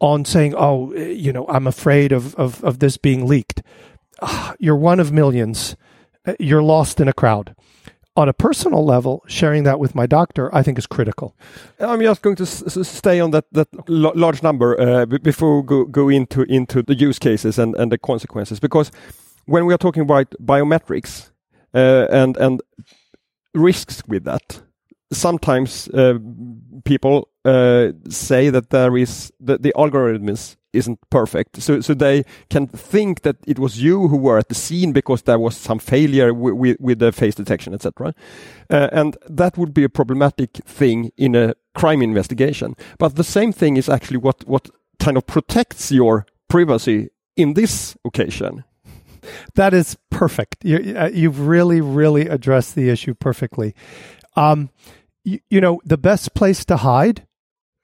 on 0.00 0.24
saying, 0.24 0.54
oh, 0.56 0.92
you 0.94 1.32
know, 1.32 1.46
I'm 1.48 1.66
afraid 1.66 2.12
of, 2.12 2.34
of, 2.36 2.62
of 2.64 2.78
this 2.78 2.96
being 2.96 3.26
leaked. 3.26 3.62
Ah, 4.22 4.54
You're 4.58 4.76
one 4.76 5.00
of 5.00 5.12
millions. 5.12 5.76
Uh, 6.26 6.34
You're 6.38 6.62
lost 6.62 7.00
in 7.00 7.08
a 7.08 7.12
crowd. 7.12 7.54
On 8.16 8.28
a 8.28 8.32
personal 8.32 8.84
level, 8.84 9.24
sharing 9.26 9.64
that 9.64 9.80
with 9.80 9.96
my 9.96 10.06
doctor, 10.06 10.54
I 10.54 10.62
think 10.62 10.78
is 10.78 10.86
critical. 10.86 11.34
I'm 11.80 12.00
just 12.00 12.22
going 12.22 12.36
to 12.36 12.46
stay 12.46 13.18
on 13.18 13.32
that 13.32 13.46
that 13.50 13.66
large 13.88 14.40
number 14.40 14.80
uh, 14.80 15.06
before 15.06 15.60
we 15.60 15.66
go, 15.66 15.84
go 15.84 16.08
into 16.08 16.42
into 16.42 16.82
the 16.82 16.94
use 16.94 17.18
cases 17.18 17.58
and, 17.58 17.74
and 17.74 17.90
the 17.90 17.98
consequences 17.98 18.60
because 18.60 18.92
when 19.46 19.66
we 19.66 19.74
are 19.74 19.78
talking 19.78 20.02
about 20.02 20.32
biometrics 20.40 21.32
uh, 21.74 22.06
and 22.08 22.36
and 22.36 22.62
risks 23.52 24.02
with 24.06 24.22
that, 24.24 24.62
sometimes 25.12 25.88
uh, 25.88 26.14
people 26.84 27.28
uh, 27.44 27.92
say 28.08 28.50
that 28.50 28.70
there 28.70 28.96
is 28.96 29.32
that 29.40 29.62
the 29.62 29.72
algorithms 29.76 30.56
isn't 30.72 30.98
perfect, 31.10 31.62
so 31.62 31.80
so 31.80 31.94
they 31.94 32.24
can 32.50 32.66
think 32.66 33.22
that 33.22 33.36
it 33.46 33.58
was 33.58 33.82
you 33.82 34.08
who 34.08 34.16
were 34.16 34.38
at 34.38 34.48
the 34.48 34.54
scene 34.54 34.92
because 34.92 35.22
there 35.22 35.38
was 35.38 35.56
some 35.56 35.78
failure 35.78 36.28
wi- 36.28 36.50
wi- 36.50 36.76
with 36.80 36.98
the 36.98 37.12
face 37.12 37.34
detection, 37.34 37.74
etc. 37.74 38.14
Uh, 38.70 38.88
and 38.92 39.16
that 39.28 39.56
would 39.56 39.74
be 39.74 39.84
a 39.84 39.88
problematic 39.88 40.50
thing 40.64 41.10
in 41.16 41.34
a 41.34 41.54
crime 41.74 42.02
investigation. 42.02 42.74
But 42.98 43.16
the 43.16 43.24
same 43.24 43.52
thing 43.52 43.76
is 43.76 43.88
actually 43.88 44.18
what 44.18 44.46
what 44.48 44.70
kind 44.98 45.16
of 45.16 45.26
protects 45.26 45.92
your 45.92 46.26
privacy 46.48 47.10
in 47.36 47.54
this 47.54 47.96
occasion. 48.04 48.64
That 49.54 49.72
is 49.74 49.96
perfect. 50.10 50.64
You, 50.64 50.94
uh, 50.96 51.10
you've 51.12 51.40
really, 51.40 51.80
really 51.80 52.28
addressed 52.28 52.74
the 52.74 52.90
issue 52.90 53.14
perfectly. 53.14 53.74
Um, 54.36 54.70
you, 55.24 55.40
you 55.48 55.60
know, 55.60 55.80
the 55.84 55.96
best 55.96 56.34
place 56.34 56.64
to 56.66 56.76
hide 56.76 57.26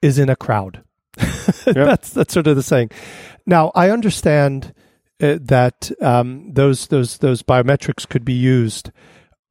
is 0.01 0.17
in 0.17 0.29
a 0.29 0.35
crowd. 0.35 0.83
that's 1.65 2.11
that's 2.11 2.33
sort 2.33 2.47
of 2.47 2.55
the 2.55 2.63
saying. 2.63 2.91
Now, 3.45 3.71
I 3.75 3.89
understand 3.89 4.73
uh, 5.21 5.37
that 5.41 5.91
um, 6.01 6.53
those 6.53 6.87
those 6.87 7.17
those 7.17 7.43
biometrics 7.43 8.07
could 8.07 8.25
be 8.25 8.33
used, 8.33 8.91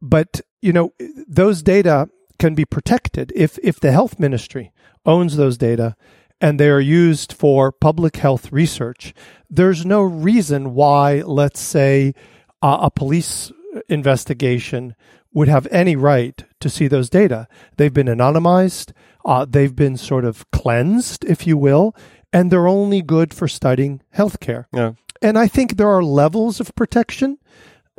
but 0.01 0.41
you 0.63 0.73
know, 0.73 0.93
those 1.29 1.63
data 1.63 2.09
can 2.39 2.55
be 2.55 2.65
protected 2.65 3.33
if 3.35 3.59
if 3.63 3.81
the 3.81 3.93
health 3.93 4.19
ministry 4.19 4.73
owns 5.05 5.37
those 5.37 5.57
data 5.57 5.97
and 6.41 6.59
they 6.59 6.71
are 6.71 6.81
used 6.81 7.33
for 7.33 7.71
public 7.71 8.17
health 8.17 8.51
research. 8.51 9.13
There's 9.51 9.85
no 9.85 10.01
reason 10.03 10.75
why, 10.75 11.21
let's 11.21 11.61
say, 11.61 12.15
uh, 12.63 12.79
a 12.83 12.91
police 12.91 13.53
investigation 13.89 14.95
would 15.33 15.49
have 15.49 15.67
any 15.71 15.97
right 15.97 16.45
to 16.61 16.71
see 16.71 16.89
those 16.89 17.11
data. 17.11 17.47
They've 17.77 17.93
been 17.93 18.07
anonymized, 18.07 18.93
uh, 19.25 19.45
they've 19.49 19.75
been 19.75 19.97
sort 19.97 20.25
of 20.25 20.51
cleansed, 20.51 21.25
if 21.25 21.47
you 21.47 21.57
will, 21.57 21.95
and 22.33 22.51
they're 22.51 22.69
only 22.69 23.03
good 23.03 23.35
for 23.35 23.49
studying 23.49 24.01
healthcare. 24.17 24.67
Yeah. 24.73 24.93
And 25.23 25.39
I 25.39 25.49
think 25.49 25.77
there 25.77 25.89
are 25.91 26.03
levels 26.03 26.61
of 26.61 26.75
protection. 26.75 27.39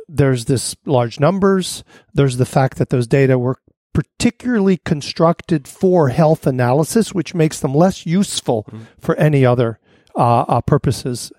There's 0.08 0.46
this 0.46 0.74
large 0.84 1.20
numbers. 1.20 1.84
There's 2.12 2.36
the 2.36 2.46
fact 2.46 2.78
that 2.78 2.90
those 2.90 3.06
data 3.06 3.38
were 3.38 3.58
particularly 3.94 4.78
constructed 4.78 5.68
for 5.68 6.08
health 6.08 6.46
analysis, 6.46 7.12
which 7.14 7.34
makes 7.34 7.60
them 7.60 7.74
less 7.74 8.06
useful 8.06 8.66
for 8.98 9.14
any 9.16 9.44
other 9.44 9.78
uh, 10.16 10.40
uh, 10.40 10.60
purposes. 10.62 11.30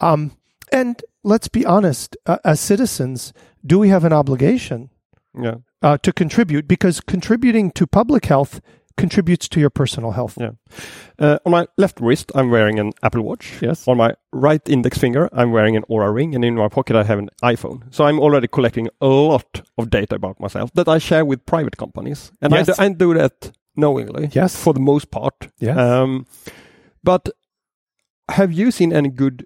Um, 0.00 0.32
and 0.72 1.02
let's 1.22 1.48
be 1.48 1.64
honest, 1.66 2.16
uh, 2.26 2.38
as 2.44 2.58
citizens, 2.58 3.32
do 3.64 3.78
we 3.78 3.90
have 3.90 4.04
an 4.04 4.12
obligation 4.14 4.90
Yeah. 5.38 5.56
uh, 5.82 5.98
to 5.98 6.12
contribute? 6.12 6.66
Because 6.66 7.00
contributing 7.00 7.70
to 7.72 7.86
public 7.86 8.26
health 8.26 8.60
contributes 9.00 9.48
to 9.48 9.60
your 9.60 9.70
personal 9.70 10.10
health. 10.12 10.36
Yeah. 10.40 10.50
Uh, 11.18 11.38
on 11.44 11.52
my 11.52 11.66
left 11.76 12.00
wrist, 12.00 12.30
I'm 12.34 12.50
wearing 12.50 12.78
an 12.78 12.92
Apple 13.02 13.22
Watch. 13.22 13.58
Yes. 13.62 13.88
On 13.88 13.96
my 13.96 14.14
right 14.32 14.68
index 14.68 14.98
finger, 14.98 15.28
I'm 15.32 15.50
wearing 15.52 15.76
an 15.76 15.84
Oura 15.90 16.12
Ring, 16.14 16.34
and 16.34 16.44
in 16.44 16.54
my 16.54 16.68
pocket, 16.68 16.96
I 16.96 17.04
have 17.04 17.18
an 17.18 17.28
iPhone. 17.42 17.82
So 17.90 18.04
I'm 18.04 18.18
already 18.20 18.48
collecting 18.48 18.88
a 19.00 19.06
lot 19.06 19.62
of 19.78 19.88
data 19.90 20.14
about 20.14 20.38
myself 20.40 20.70
that 20.74 20.88
I 20.88 20.98
share 20.98 21.24
with 21.24 21.44
private 21.46 21.76
companies, 21.76 22.32
and 22.40 22.54
I, 22.54 22.58
Yes. 22.58 22.66
do, 22.66 22.74
I 22.78 22.88
do 22.88 23.14
that 23.14 23.52
knowingly. 23.76 24.28
Yes. 24.32 24.54
For 24.56 24.72
the 24.74 24.80
most 24.80 25.10
part. 25.10 25.48
Yes. 25.58 25.76
Um, 25.76 26.26
but 27.02 27.28
have 28.28 28.52
you 28.52 28.70
seen 28.70 28.92
any 28.92 29.08
good 29.08 29.44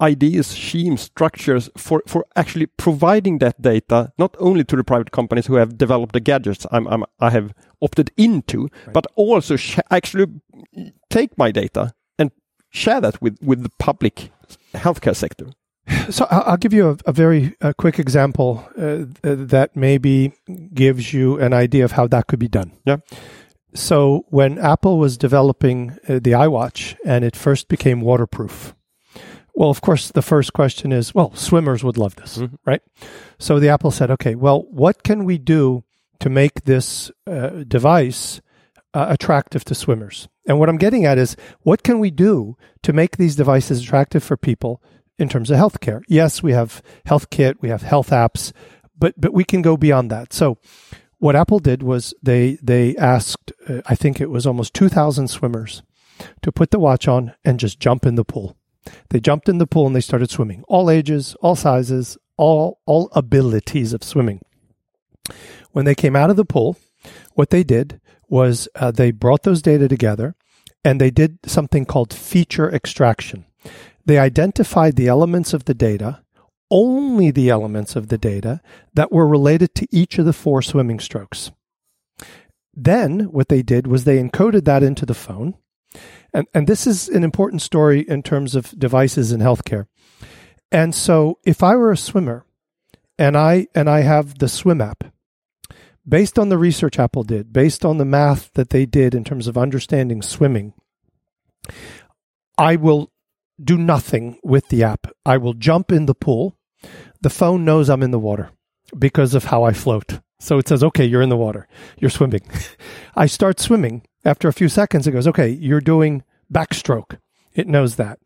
ideas, 0.00 0.46
schemes, 0.48 1.02
structures 1.02 1.70
for, 1.76 2.02
for 2.06 2.24
actually 2.36 2.66
providing 2.66 3.38
that 3.38 3.60
data 3.60 4.12
not 4.18 4.36
only 4.38 4.64
to 4.64 4.76
the 4.76 4.84
private 4.84 5.10
companies 5.10 5.46
who 5.46 5.54
have 5.54 5.78
developed 5.78 6.12
the 6.12 6.20
gadgets 6.20 6.66
I'm, 6.70 6.86
I'm, 6.88 7.04
I 7.20 7.30
have 7.30 7.54
opted 7.80 8.10
into, 8.16 8.68
but 8.92 9.06
also 9.14 9.56
sh- 9.56 9.78
actually 9.90 10.26
take 11.10 11.36
my 11.38 11.50
data 11.50 11.94
and 12.18 12.30
share 12.70 13.00
that 13.00 13.20
with, 13.22 13.38
with 13.42 13.62
the 13.62 13.70
public 13.78 14.30
healthcare 14.74 15.16
sector? 15.16 15.46
So 16.10 16.26
I'll 16.30 16.56
give 16.56 16.72
you 16.72 16.90
a, 16.90 16.96
a 17.10 17.12
very 17.12 17.54
uh, 17.60 17.72
quick 17.76 17.98
example 17.98 18.66
uh, 18.78 19.04
that 19.22 19.76
maybe 19.76 20.32
gives 20.72 21.12
you 21.12 21.38
an 21.38 21.52
idea 21.52 21.84
of 21.84 21.92
how 21.92 22.06
that 22.06 22.26
could 22.26 22.38
be 22.38 22.48
done. 22.48 22.72
Yeah. 22.86 22.96
So 23.74 24.24
when 24.28 24.58
Apple 24.58 24.98
was 24.98 25.18
developing 25.18 25.98
uh, 26.08 26.14
the 26.14 26.32
iWatch 26.32 26.96
and 27.04 27.24
it 27.24 27.36
first 27.36 27.68
became 27.68 28.00
waterproof, 28.00 28.74
well, 29.54 29.70
of 29.70 29.80
course, 29.80 30.10
the 30.10 30.22
first 30.22 30.52
question 30.52 30.92
is, 30.92 31.14
well, 31.14 31.32
swimmers 31.34 31.82
would 31.84 31.96
love 31.98 32.16
this, 32.16 32.38
Mhm. 32.38 32.58
right? 32.66 32.82
So 33.38 33.58
the 33.60 33.68
Apple 33.68 33.90
said, 33.90 34.10
okay, 34.10 34.34
well, 34.34 34.64
what 34.70 35.02
can 35.02 35.24
we 35.24 35.38
do 35.38 35.84
to 36.20 36.28
make 36.30 36.64
this 36.64 37.10
uh, 37.26 37.64
device 37.66 38.40
uh, 38.94 39.06
attractive 39.08 39.64
to 39.64 39.74
swimmers? 39.74 40.28
And 40.46 40.58
what 40.58 40.68
I'm 40.68 40.76
getting 40.78 41.04
at 41.04 41.18
is, 41.18 41.36
what 41.62 41.82
can 41.82 41.98
we 41.98 42.10
do 42.10 42.56
to 42.82 42.92
make 42.92 43.16
these 43.16 43.34
devices 43.36 43.80
attractive 43.82 44.22
for 44.22 44.36
people 44.36 44.80
in 45.18 45.28
terms 45.28 45.50
of 45.50 45.58
healthcare? 45.58 46.02
Yes, 46.08 46.42
we 46.42 46.52
have 46.52 46.82
Health 47.06 47.30
Kit, 47.30 47.56
we 47.60 47.68
have 47.70 47.82
health 47.82 48.10
apps, 48.10 48.52
but 48.98 49.14
but 49.20 49.32
we 49.32 49.44
can 49.44 49.62
go 49.62 49.76
beyond 49.76 50.10
that. 50.10 50.32
So 50.32 50.58
what 51.18 51.34
Apple 51.36 51.58
did 51.58 51.82
was 51.82 52.14
they 52.22 52.58
they 52.62 52.94
asked, 52.96 53.52
uh, 53.68 53.80
I 53.86 53.94
think 53.96 54.20
it 54.20 54.30
was 54.30 54.46
almost 54.46 54.74
2,000 54.74 55.28
swimmers 55.28 55.82
to 56.42 56.52
put 56.52 56.70
the 56.70 56.78
watch 56.78 57.08
on 57.08 57.32
and 57.44 57.58
just 57.58 57.80
jump 57.80 58.06
in 58.06 58.14
the 58.14 58.24
pool. 58.24 58.56
They 59.10 59.20
jumped 59.20 59.48
in 59.48 59.58
the 59.58 59.66
pool 59.66 59.86
and 59.86 59.96
they 59.96 60.00
started 60.00 60.30
swimming. 60.30 60.64
All 60.68 60.90
ages, 60.90 61.34
all 61.40 61.56
sizes, 61.56 62.18
all 62.36 62.80
all 62.86 63.08
abilities 63.12 63.92
of 63.92 64.02
swimming. 64.02 64.40
When 65.72 65.84
they 65.84 65.94
came 65.94 66.16
out 66.16 66.30
of 66.30 66.36
the 66.36 66.44
pool, 66.44 66.76
what 67.34 67.50
they 67.50 67.64
did 67.64 68.00
was 68.28 68.68
uh, 68.74 68.90
they 68.90 69.10
brought 69.10 69.42
those 69.42 69.62
data 69.62 69.88
together 69.88 70.34
and 70.84 71.00
they 71.00 71.10
did 71.10 71.38
something 71.46 71.86
called 71.86 72.12
feature 72.12 72.70
extraction. 72.72 73.46
They 74.04 74.18
identified 74.18 74.96
the 74.96 75.08
elements 75.08 75.54
of 75.54 75.64
the 75.64 75.74
data, 75.74 76.22
only 76.70 77.30
the 77.30 77.48
elements 77.48 77.96
of 77.96 78.08
the 78.08 78.18
data 78.18 78.60
that 78.92 79.12
were 79.12 79.26
related 79.26 79.74
to 79.76 79.86
each 79.90 80.18
of 80.18 80.26
the 80.26 80.32
four 80.32 80.60
swimming 80.62 81.00
strokes. 81.00 81.50
then 82.76 83.30
what 83.30 83.48
they 83.48 83.62
did 83.62 83.86
was 83.86 84.02
they 84.02 84.18
encoded 84.20 84.64
that 84.64 84.82
into 84.82 85.06
the 85.06 85.14
phone. 85.14 85.54
And, 86.34 86.48
and 86.52 86.66
this 86.66 86.86
is 86.86 87.08
an 87.08 87.22
important 87.22 87.62
story 87.62 88.00
in 88.00 88.22
terms 88.22 88.56
of 88.56 88.76
devices 88.78 89.30
in 89.30 89.40
healthcare. 89.40 89.86
And 90.72 90.92
so 90.94 91.38
if 91.44 91.62
I 91.62 91.76
were 91.76 91.92
a 91.92 91.96
swimmer 91.96 92.44
and 93.16 93.36
I 93.36 93.68
and 93.74 93.88
I 93.88 94.00
have 94.00 94.38
the 94.38 94.48
swim 94.48 94.80
app, 94.80 95.04
based 96.06 96.38
on 96.38 96.48
the 96.48 96.58
research 96.58 96.98
Apple 96.98 97.22
did, 97.22 97.52
based 97.52 97.84
on 97.84 97.98
the 97.98 98.04
math 98.04 98.52
that 98.54 98.70
they 98.70 98.84
did 98.84 99.14
in 99.14 99.22
terms 99.22 99.46
of 99.46 99.56
understanding 99.56 100.20
swimming, 100.20 100.74
I 102.58 102.74
will 102.76 103.12
do 103.62 103.78
nothing 103.78 104.38
with 104.42 104.68
the 104.68 104.82
app. 104.82 105.06
I 105.24 105.36
will 105.36 105.54
jump 105.54 105.92
in 105.92 106.06
the 106.06 106.14
pool. 106.14 106.56
The 107.22 107.30
phone 107.30 107.64
knows 107.64 107.88
I'm 107.88 108.02
in 108.02 108.10
the 108.10 108.18
water 108.18 108.50
because 108.98 109.34
of 109.34 109.44
how 109.44 109.62
I 109.62 109.72
float. 109.72 110.20
So 110.40 110.58
it 110.58 110.68
says, 110.68 110.82
okay, 110.82 111.04
you're 111.04 111.22
in 111.22 111.28
the 111.28 111.36
water. 111.36 111.68
You're 111.98 112.10
swimming. 112.10 112.42
I 113.16 113.26
start 113.26 113.60
swimming. 113.60 114.02
After 114.24 114.48
a 114.48 114.52
few 114.52 114.68
seconds, 114.68 115.06
it 115.06 115.12
goes, 115.12 115.28
okay, 115.28 115.48
you're 115.48 115.80
doing 115.80 116.22
backstroke. 116.52 117.18
It 117.52 117.68
knows 117.68 117.96
that. 117.96 118.18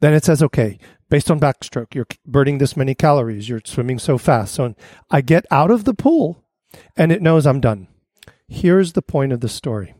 Then 0.00 0.14
it 0.14 0.24
says, 0.24 0.42
okay, 0.42 0.78
based 1.08 1.30
on 1.30 1.40
backstroke, 1.40 1.94
you're 1.94 2.06
burning 2.26 2.58
this 2.58 2.76
many 2.76 2.94
calories. 2.94 3.48
You're 3.48 3.62
swimming 3.64 3.98
so 3.98 4.18
fast. 4.18 4.54
So 4.54 4.74
I 5.10 5.20
get 5.20 5.46
out 5.50 5.70
of 5.70 5.84
the 5.84 5.94
pool 5.94 6.44
and 6.96 7.10
it 7.10 7.22
knows 7.22 7.46
I'm 7.46 7.60
done. 7.60 7.88
Here's 8.48 8.92
the 8.92 9.02
point 9.02 9.32
of 9.32 9.40
the 9.40 9.48
story 9.48 9.94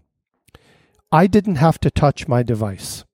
I 1.10 1.26
didn't 1.26 1.56
have 1.56 1.80
to 1.80 1.90
touch 1.90 2.28
my 2.28 2.42
device. 2.42 3.04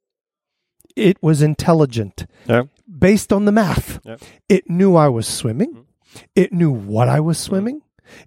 It 0.95 1.23
was 1.23 1.41
intelligent 1.41 2.27
Yeah. 2.47 2.65
based 2.87 3.33
on 3.33 3.45
the 3.45 3.53
math. 3.53 4.01
Yeah. 4.05 4.17
It 4.49 4.69
knew 4.69 4.95
I 4.95 5.09
was 5.09 5.27
swimming. 5.27 5.73
Mm-hmm. 5.73 6.25
It 6.37 6.53
knew 6.53 6.71
what 6.71 7.09
I 7.09 7.21
was 7.21 7.39
mm-hmm. 7.39 7.47
swimming. 7.49 7.83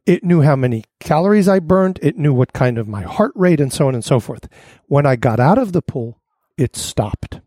It 0.06 0.24
knew 0.24 0.42
how 0.42 0.56
many 0.56 0.84
calories 1.00 1.48
I 1.48 1.60
burned. 1.60 2.00
It 2.02 2.18
knew 2.18 2.34
what 2.34 2.54
kind 2.54 2.78
of 2.78 2.88
my 2.88 3.02
heart 3.02 3.34
rate 3.36 3.60
and 3.60 3.72
so 3.72 3.88
on 3.88 3.96
and 3.96 4.04
so 4.04 4.20
forth. 4.20 4.48
When 4.88 5.06
I 5.06 5.16
got 5.16 5.40
out 5.40 5.58
of 5.58 5.74
the 5.74 5.82
pool, 5.82 6.22
it 6.58 6.76
stopped. 6.76 7.42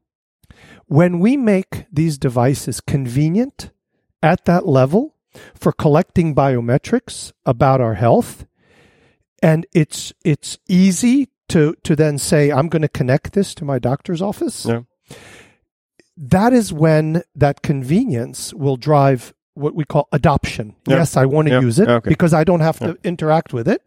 When 0.87 1.18
we 1.18 1.37
make 1.37 1.85
these 1.92 2.18
devices 2.18 2.80
convenient 2.80 3.71
at 4.23 4.45
that 4.47 4.66
level 4.66 5.14
for 5.54 5.73
collecting 5.73 6.35
biometrics 6.35 7.33
about 7.45 7.80
our 7.80 7.95
health, 7.95 8.47
and 9.42 9.66
it's 9.73 10.12
it's 10.25 10.59
easy 10.68 11.28
to 11.49 11.75
to 11.85 11.95
then 11.95 12.18
say 12.18 12.50
I'm 12.50 12.68
going 12.68 12.83
to 12.83 12.88
connect 12.88 13.33
this 13.33 13.54
to 13.57 13.64
my 13.64 13.78
doctor's 13.78 14.23
office. 14.23 14.66
Yeah. 14.66 14.83
That 16.16 16.52
is 16.52 16.73
when 16.73 17.23
that 17.35 17.62
convenience 17.62 18.52
will 18.52 18.76
drive 18.76 19.33
what 19.58 19.74
we 19.74 19.84
call 19.84 20.08
adoption. 20.12 20.74
Yeah. 20.86 20.96
Yes, 20.98 21.16
I 21.16 21.26
want 21.26 21.48
to 21.48 21.54
Yeah. 21.54 21.60
use 21.60 21.78
it 21.78 21.88
Okay. 21.88 22.08
because 22.08 22.32
I 22.32 22.44
don't 22.44 22.60
have 22.60 22.78
to 22.80 22.96
interact 23.04 23.52
with 23.52 23.68
it. 23.68 23.82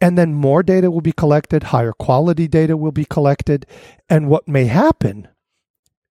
And 0.00 0.18
then 0.18 0.34
more 0.34 0.62
data 0.62 0.90
will 0.90 1.00
be 1.00 1.12
collected, 1.12 1.64
higher 1.64 1.92
quality 1.92 2.48
data 2.48 2.76
will 2.76 2.92
be 2.92 3.04
collected. 3.04 3.66
And 4.08 4.28
what 4.28 4.48
may 4.48 4.66
happen, 4.66 5.28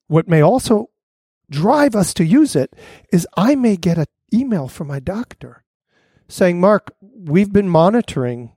what 0.07 0.29
may 0.29 0.41
also 0.41 0.91
drive 1.51 1.97
us 1.97 2.15
to 2.15 2.25
use 2.25 2.55
it, 2.55 2.75
is 3.13 3.27
I 3.37 3.55
may 3.57 3.77
get 3.77 3.99
an 3.99 4.07
email 4.33 4.69
from 4.69 4.87
my 4.87 5.01
doctor 5.01 5.65
saying, 6.29 6.61
Mark, 6.61 6.93
we've 7.03 7.53
been 7.53 7.69
monitoring 7.69 8.53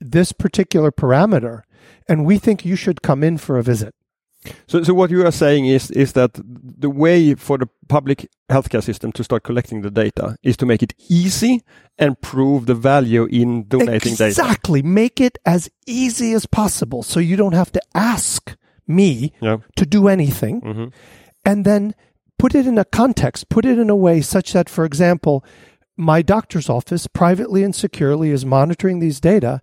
this 0.00 0.32
particular 0.32 0.92
parameter 0.92 1.62
and 2.08 2.24
we 2.26 2.38
think 2.38 2.64
you 2.64 2.76
should 2.76 3.00
come 3.02 3.24
in 3.24 3.38
for 3.38 3.58
a 3.58 3.62
visit. 3.62 3.94
So, 4.66 4.82
so 4.82 4.94
what 4.94 5.10
you 5.10 5.24
are 5.26 5.32
saying 5.32 5.66
is 5.66 5.90
is 5.90 6.12
that 6.12 6.30
the 6.80 6.90
way 6.90 7.34
for 7.34 7.58
the 7.58 7.66
public 7.88 8.28
healthcare 8.50 8.82
system 8.82 9.12
to 9.12 9.24
start 9.24 9.42
collecting 9.42 9.82
the 9.82 9.90
data 9.90 10.36
is 10.42 10.56
to 10.58 10.66
make 10.66 10.82
it 10.82 10.94
easy 11.08 11.62
and 11.98 12.20
prove 12.20 12.66
the 12.66 12.74
value 12.74 13.24
in 13.30 13.64
donating 13.68 14.12
data. 14.14 14.26
exactly. 14.26 14.82
Make 14.82 15.20
it 15.20 15.38
as 15.46 15.70
easy 15.86 16.32
as 16.34 16.46
possible 16.46 17.02
so 17.02 17.20
you 17.20 17.36
don't 17.36 17.54
have 17.54 17.72
to 17.72 17.80
ask 17.94 18.56
me 18.86 19.32
Yeah. 19.40 19.58
to 19.76 19.86
do 19.86 20.08
anything. 20.08 20.60
hmm 20.60 20.86
and 21.46 21.64
then 21.66 21.94
put 22.38 22.54
it 22.54 22.66
in 22.66 22.78
a 22.78 22.84
context, 22.86 23.48
put 23.50 23.66
it 23.66 23.78
in 23.78 23.90
a 23.90 23.96
way 23.96 24.22
such 24.22 24.54
that, 24.54 24.68
for 24.70 24.84
example, 24.86 25.44
my 25.96 26.22
doctor's 26.22 26.70
office 26.70 27.06
privately 27.06 27.62
and 27.62 27.74
securely 27.74 28.30
is 28.30 28.46
monitoring 28.46 28.98
these 28.98 29.20
data 29.20 29.60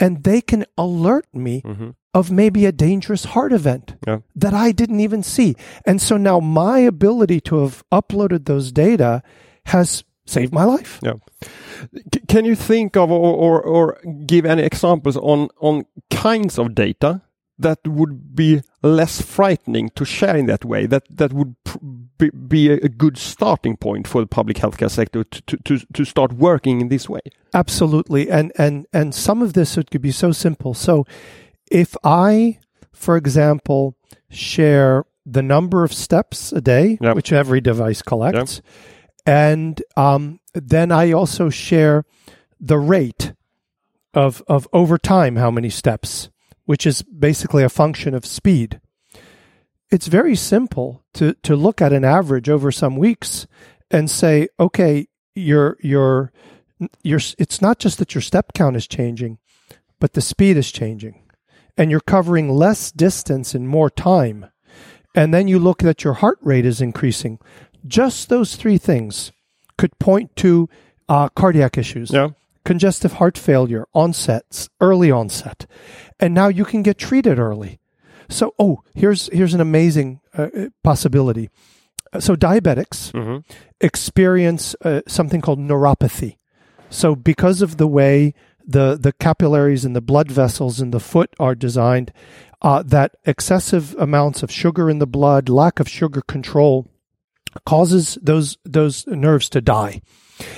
and 0.00 0.24
they 0.24 0.40
can 0.40 0.64
alert 0.76 1.26
me 1.32 1.62
hmm 1.64 1.90
of 2.14 2.30
maybe 2.30 2.64
a 2.64 2.72
dangerous 2.72 3.24
heart 3.26 3.52
event 3.52 3.94
Yeah. 4.06 4.20
that 4.36 4.54
I 4.54 4.72
didn't 4.72 5.00
even 5.00 5.22
see. 5.22 5.54
And 5.84 6.00
so 6.00 6.16
now 6.16 6.40
my 6.40 6.78
ability 6.78 7.40
to 7.42 7.58
have 7.60 7.84
uploaded 7.92 8.46
those 8.46 8.72
data 8.72 9.22
has 9.66 10.02
saved 10.24 10.50
my 10.54 10.64
life. 10.64 10.98
C- 12.14 12.20
can 12.26 12.46
you 12.46 12.54
think 12.56 12.96
of 12.96 13.10
or, 13.10 13.34
or, 13.34 13.60
or 13.62 13.98
give 14.26 14.46
any 14.46 14.62
examples 14.62 15.18
on 15.18 15.48
on 15.60 15.84
kinds 16.10 16.58
of 16.58 16.74
data 16.74 17.20
that 17.58 17.80
would 17.86 18.34
be 18.34 18.62
less 18.82 19.20
frightening 19.20 19.90
to 19.96 20.04
share 20.06 20.36
in 20.38 20.46
that 20.46 20.64
way? 20.64 20.86
That 20.86 21.02
that 21.18 21.32
would 21.34 21.54
pr- 21.64 21.78
be, 22.18 22.30
be 22.30 22.70
a, 22.70 22.74
a 22.74 22.88
good 22.88 23.18
starting 23.18 23.76
point 23.76 24.06
for 24.08 24.20
the 24.20 24.26
public 24.26 24.56
healthcare 24.58 24.90
sector 24.90 25.24
to, 25.24 25.42
to, 25.42 25.56
to, 25.58 25.86
to 25.92 26.04
start 26.04 26.32
working 26.32 26.80
in 26.80 26.88
this 26.88 27.08
way. 27.08 27.20
Absolutely. 27.54 28.30
And 28.30 28.52
and 28.56 28.86
and 28.92 29.14
some 29.14 29.42
of 29.42 29.52
this 29.52 29.76
it 29.76 29.90
could 29.90 30.02
be 30.02 30.12
so 30.12 30.32
simple. 30.32 30.74
So 30.74 31.04
if 31.70 31.96
I, 32.04 32.58
for 32.92 33.16
example, 33.16 33.96
share 34.30 35.04
the 35.24 35.42
number 35.42 35.82
of 35.84 35.92
steps 35.92 36.52
a 36.52 36.60
day, 36.60 36.98
Yep. 37.00 37.16
which 37.16 37.32
every 37.32 37.60
device 37.60 38.02
collects, 38.02 38.60
and 39.26 39.82
um, 39.96 40.38
then 40.54 40.92
I 40.92 41.12
also 41.12 41.50
share 41.50 42.04
the 42.60 42.78
rate 42.78 43.32
of 44.14 44.42
of 44.46 44.68
over 44.72 44.98
time 44.98 45.36
how 45.36 45.50
many 45.50 45.70
steps, 45.70 46.30
which 46.64 46.86
is 46.86 47.02
basically 47.02 47.64
a 47.64 47.68
function 47.68 48.14
of 48.14 48.24
speed. 48.24 48.80
It's 49.90 50.08
very 50.08 50.34
simple 50.34 51.04
to 51.14 51.34
to 51.42 51.56
look 51.56 51.80
at 51.80 51.92
an 51.92 52.04
average 52.04 52.48
over 52.48 52.72
some 52.72 52.96
weeks 52.96 53.46
and 53.90 54.10
say, 54.10 54.48
okay, 54.58 55.06
your 55.34 55.76
your 55.80 56.32
your 57.02 57.20
it's 57.38 57.62
not 57.62 57.78
just 57.78 57.98
that 57.98 58.14
your 58.14 58.22
step 58.22 58.52
count 58.52 58.76
is 58.76 58.86
changing, 58.86 59.38
but 60.00 60.14
the 60.14 60.20
speed 60.20 60.56
is 60.56 60.72
changing, 60.72 61.22
and 61.76 61.90
you're 61.90 62.00
covering 62.00 62.50
less 62.50 62.90
distance 62.90 63.54
in 63.54 63.66
more 63.66 63.90
time. 63.90 64.46
And 65.14 65.32
then 65.32 65.48
you 65.48 65.58
look 65.58 65.78
that 65.78 66.04
your 66.04 66.14
heart 66.14 66.38
rate 66.42 66.66
is 66.66 66.80
increasing. 66.80 67.38
Just 67.86 68.28
those 68.28 68.56
three 68.56 68.78
things 68.78 69.32
could 69.78 69.98
point 69.98 70.34
to 70.36 70.68
uh, 71.08 71.28
cardiac 71.30 71.78
issues 71.78 72.10
Yeah. 72.10 72.30
congestive 72.64 73.14
heart 73.14 73.38
failure, 73.38 73.86
onsets, 73.94 74.68
early 74.80 75.10
onset, 75.10 75.66
and 76.18 76.34
now 76.34 76.48
you 76.48 76.64
can 76.64 76.82
get 76.82 76.98
treated 76.98 77.38
early. 77.38 77.78
So, 78.28 78.54
oh, 78.58 78.82
here's 78.94 79.28
here's 79.32 79.54
an 79.54 79.60
amazing 79.60 80.20
uh, 80.36 80.48
uh, 80.56 80.68
possibility. 80.82 81.50
Uh, 82.12 82.20
So, 82.20 82.36
diabetics 82.36 83.12
hmm 83.12 83.38
experience 83.80 84.74
uh, 84.84 85.02
something 85.06 85.42
called 85.42 85.58
neuropathy. 85.58 86.38
So, 86.90 87.14
because 87.14 87.62
of 87.62 87.76
the 87.76 87.86
way 87.86 88.34
the 88.66 88.98
the 89.00 89.12
capillaries 89.12 89.84
and 89.84 89.94
the 89.94 90.00
blood 90.00 90.30
vessels 90.30 90.80
in 90.80 90.90
the 90.90 91.00
foot 91.00 91.30
are 91.38 91.54
designed, 91.54 92.12
uh, 92.62 92.82
that 92.82 93.16
excessive 93.24 93.94
amounts 93.98 94.42
of 94.42 94.50
sugar 94.50 94.90
in 94.90 94.98
the 94.98 95.06
blood, 95.06 95.48
lack 95.48 95.80
of 95.80 95.88
sugar 95.88 96.22
control, 96.22 96.86
causes 97.64 98.18
those 98.22 98.56
those 98.64 99.06
nerves 99.06 99.48
to 99.50 99.60
die 99.60 100.00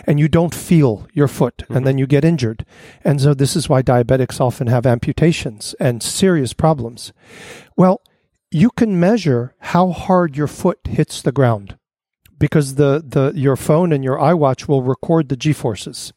and 0.06 0.18
you 0.18 0.28
don't 0.28 0.54
feel 0.54 1.06
your 1.12 1.28
foot 1.28 1.62
and 1.68 1.76
mm-hmm. 1.76 1.84
then 1.84 1.98
you 1.98 2.06
get 2.06 2.24
injured 2.24 2.64
and 3.04 3.20
so 3.20 3.34
this 3.34 3.54
is 3.54 3.68
why 3.68 3.82
diabetics 3.82 4.40
often 4.40 4.66
have 4.66 4.86
amputations 4.86 5.74
and 5.78 6.02
serious 6.02 6.52
problems 6.52 7.12
well 7.76 8.00
you 8.50 8.70
can 8.70 8.98
measure 8.98 9.54
how 9.58 9.90
hard 9.90 10.36
your 10.36 10.46
foot 10.46 10.78
hits 10.86 11.20
the 11.20 11.32
ground 11.32 11.76
because 12.38 12.76
the, 12.76 13.02
the 13.06 13.32
your 13.34 13.56
phone 13.56 13.92
and 13.92 14.04
your 14.04 14.16
iWatch 14.16 14.68
will 14.68 14.82
record 14.82 15.28
the 15.28 15.36
G 15.36 15.52
forces. 15.52 16.12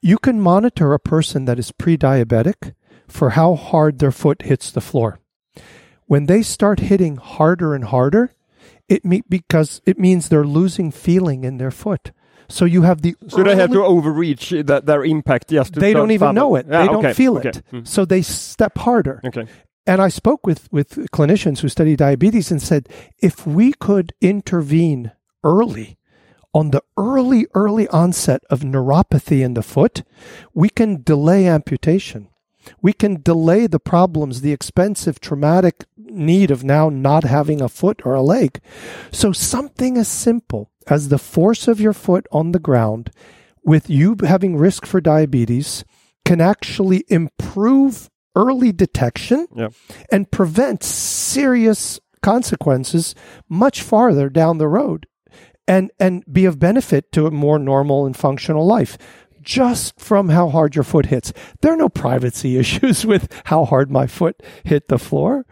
You 0.00 0.18
can 0.18 0.40
monitor 0.40 0.92
a 0.92 0.98
person 0.98 1.44
that 1.44 1.58
is 1.58 1.72
pre-diabetic 1.72 2.74
for 3.06 3.30
how 3.30 3.54
hard 3.54 3.98
their 3.98 4.12
foot 4.12 4.42
hits 4.42 4.70
the 4.70 4.80
floor. 4.80 5.20
When 6.06 6.26
they 6.26 6.42
start 6.42 6.80
hitting 6.80 7.16
harder 7.16 7.74
and 7.74 7.84
harder, 7.84 8.34
it 8.88 9.04
me- 9.04 9.22
because 9.28 9.80
it 9.86 9.98
means 9.98 10.28
they're 10.28 10.44
losing 10.44 10.90
feeling 10.90 11.44
in 11.44 11.58
their 11.58 11.70
foot. 11.70 12.12
So 12.48 12.64
you 12.64 12.82
have 12.82 13.02
the 13.02 13.16
So 13.28 13.42
they 13.42 13.56
have 13.56 13.72
to 13.72 13.84
overreach 13.84 14.50
that 14.50 14.86
their 14.86 15.04
impact 15.04 15.48
to 15.48 15.64
they 15.64 15.92
don't 15.92 16.10
even 16.10 16.34
know 16.34 16.56
it. 16.56 16.66
Yeah, 16.68 16.82
they 16.82 16.88
don't 16.88 17.14
feel 17.14 17.38
okay. 17.38 17.50
it. 17.50 17.62
Mm. 17.72 17.86
So 17.86 18.04
they 18.04 18.22
step 18.22 18.78
harder. 18.78 19.20
Okay. 19.24 19.46
And 19.86 20.00
I 20.00 20.08
spoke 20.08 20.46
with, 20.46 20.72
with 20.72 21.10
clinicians 21.12 21.60
who 21.60 21.68
study 21.68 21.94
diabetes 21.94 22.50
and 22.50 22.62
said, 22.62 22.88
if 23.18 23.46
we 23.46 23.74
could 23.74 24.14
intervene 24.20 25.12
early 25.42 25.98
on 26.54 26.70
the 26.70 26.82
early, 26.96 27.46
early 27.54 27.86
onset 27.88 28.42
of 28.48 28.60
neuropathy 28.60 29.42
in 29.42 29.54
the 29.54 29.62
foot, 29.62 30.02
we 30.54 30.70
can 30.70 31.02
delay 31.02 31.46
amputation. 31.46 32.28
We 32.80 32.94
can 32.94 33.20
delay 33.20 33.66
the 33.66 33.80
problems, 33.80 34.40
the 34.40 34.52
expensive, 34.52 35.20
traumatic 35.20 35.84
need 35.96 36.50
of 36.50 36.64
now 36.64 36.88
not 36.88 37.24
having 37.24 37.60
a 37.60 37.68
foot 37.68 38.00
or 38.06 38.14
a 38.14 38.22
leg. 38.22 38.60
So 39.12 39.32
something 39.32 39.98
as 39.98 40.08
simple 40.08 40.70
as 40.88 41.08
the 41.08 41.18
force 41.18 41.68
of 41.68 41.80
your 41.80 41.92
foot 41.92 42.26
on 42.32 42.52
the 42.52 42.58
ground 42.58 43.10
with 43.64 43.88
you 43.88 44.16
having 44.26 44.56
risk 44.56 44.84
for 44.86 45.00
diabetes 45.00 45.84
can 46.24 46.40
actually 46.40 47.04
improve 47.08 48.10
early 48.36 48.72
detection 48.72 49.46
Yeah. 49.54 49.68
and 50.10 50.30
prevent 50.30 50.82
serious 50.82 52.00
consequences 52.22 53.14
much 53.48 53.82
farther 53.82 54.28
down 54.28 54.58
the 54.58 54.68
road 54.68 55.06
and 55.68 55.90
and 56.00 56.24
be 56.30 56.44
of 56.46 56.58
benefit 56.58 57.12
to 57.12 57.26
a 57.26 57.30
more 57.30 57.58
normal 57.58 58.06
and 58.06 58.16
functional 58.16 58.66
life 58.66 58.96
just 59.42 60.00
from 60.00 60.30
how 60.30 60.48
hard 60.48 60.74
your 60.74 60.84
foot 60.84 61.06
hits 61.06 61.32
there 61.60 61.72
are 61.72 61.76
no 61.76 61.88
privacy 61.90 62.56
issues 62.62 63.04
with 63.06 63.30
how 63.46 63.64
hard 63.66 63.90
my 63.90 64.06
foot 64.06 64.42
hit 64.64 64.88
the 64.88 64.98
floor 64.98 65.44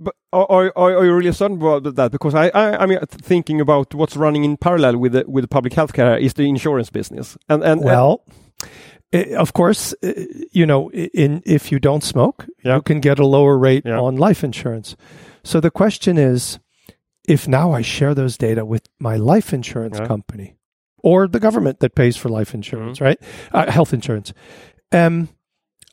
But 0.00 0.14
are, 0.32 0.72
are, 0.76 0.96
are 0.96 1.04
you 1.04 1.14
really 1.14 1.32
certain 1.32 1.56
about 1.56 1.94
that? 1.96 2.12
Because 2.12 2.34
I, 2.34 2.48
I, 2.48 2.82
I 2.82 2.86
mean, 2.86 2.98
thinking 3.10 3.60
about 3.60 3.94
what's 3.94 4.16
running 4.16 4.44
in 4.44 4.56
parallel 4.56 4.96
with 4.98 5.12
the, 5.12 5.24
with 5.26 5.44
the 5.44 5.48
public 5.48 5.72
healthcare 5.74 6.20
is 6.20 6.34
the 6.34 6.48
insurance 6.48 6.90
business, 6.90 7.36
and 7.48 7.62
and 7.64 7.82
well 7.82 8.24
i- 9.14 9.34
of 9.36 9.52
course 9.52 9.94
you 10.52 10.66
know 10.66 10.90
in 10.92 11.42
if 11.46 11.72
you 11.72 11.78
don't 11.78 12.04
smoke 12.04 12.46
Yeah. 12.64 12.76
you 12.76 12.82
can 12.82 13.00
get 13.00 13.18
a 13.18 13.26
lower 13.26 13.56
rate 13.58 13.84
Yeah. 13.86 13.98
on 14.00 14.16
life 14.16 14.44
insurance 14.44 14.96
so 15.44 15.60
the 15.60 15.70
question 15.70 16.18
is 16.18 16.58
if 17.26 17.48
now 17.48 17.72
i 17.72 17.82
share 17.82 18.14
those 18.14 18.36
data 18.36 18.64
with 18.64 18.82
my 19.00 19.16
life 19.16 19.54
insurance 19.54 19.98
Yeah. 19.98 20.06
company 20.06 20.56
or 21.02 21.26
the 21.28 21.40
government 21.40 21.78
that 21.80 21.94
pays 21.94 22.16
for 22.18 22.28
life 22.28 22.54
insurance 22.54 23.00
right 23.00 23.18
uh, 23.52 23.70
health 23.70 23.92
insurance 23.94 24.32
um 24.92 25.28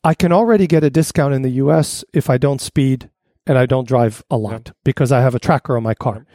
i 0.03 0.13
can 0.13 0.31
already 0.33 0.67
get 0.67 0.83
a 0.83 0.89
discount 0.89 1.33
in 1.33 1.41
the 1.41 1.51
us 1.51 2.03
if 2.13 2.29
i 2.29 2.37
don't 2.37 2.61
speed 2.61 3.09
and 3.47 3.57
i 3.57 3.65
don't 3.65 3.87
drive 3.87 4.23
a 4.29 4.37
lot 4.37 4.71
because 4.83 5.11
i 5.11 5.21
have 5.21 5.35
a 5.35 5.39
tracker 5.39 5.75
on 5.77 5.83
my 5.83 5.93
car 5.93 6.25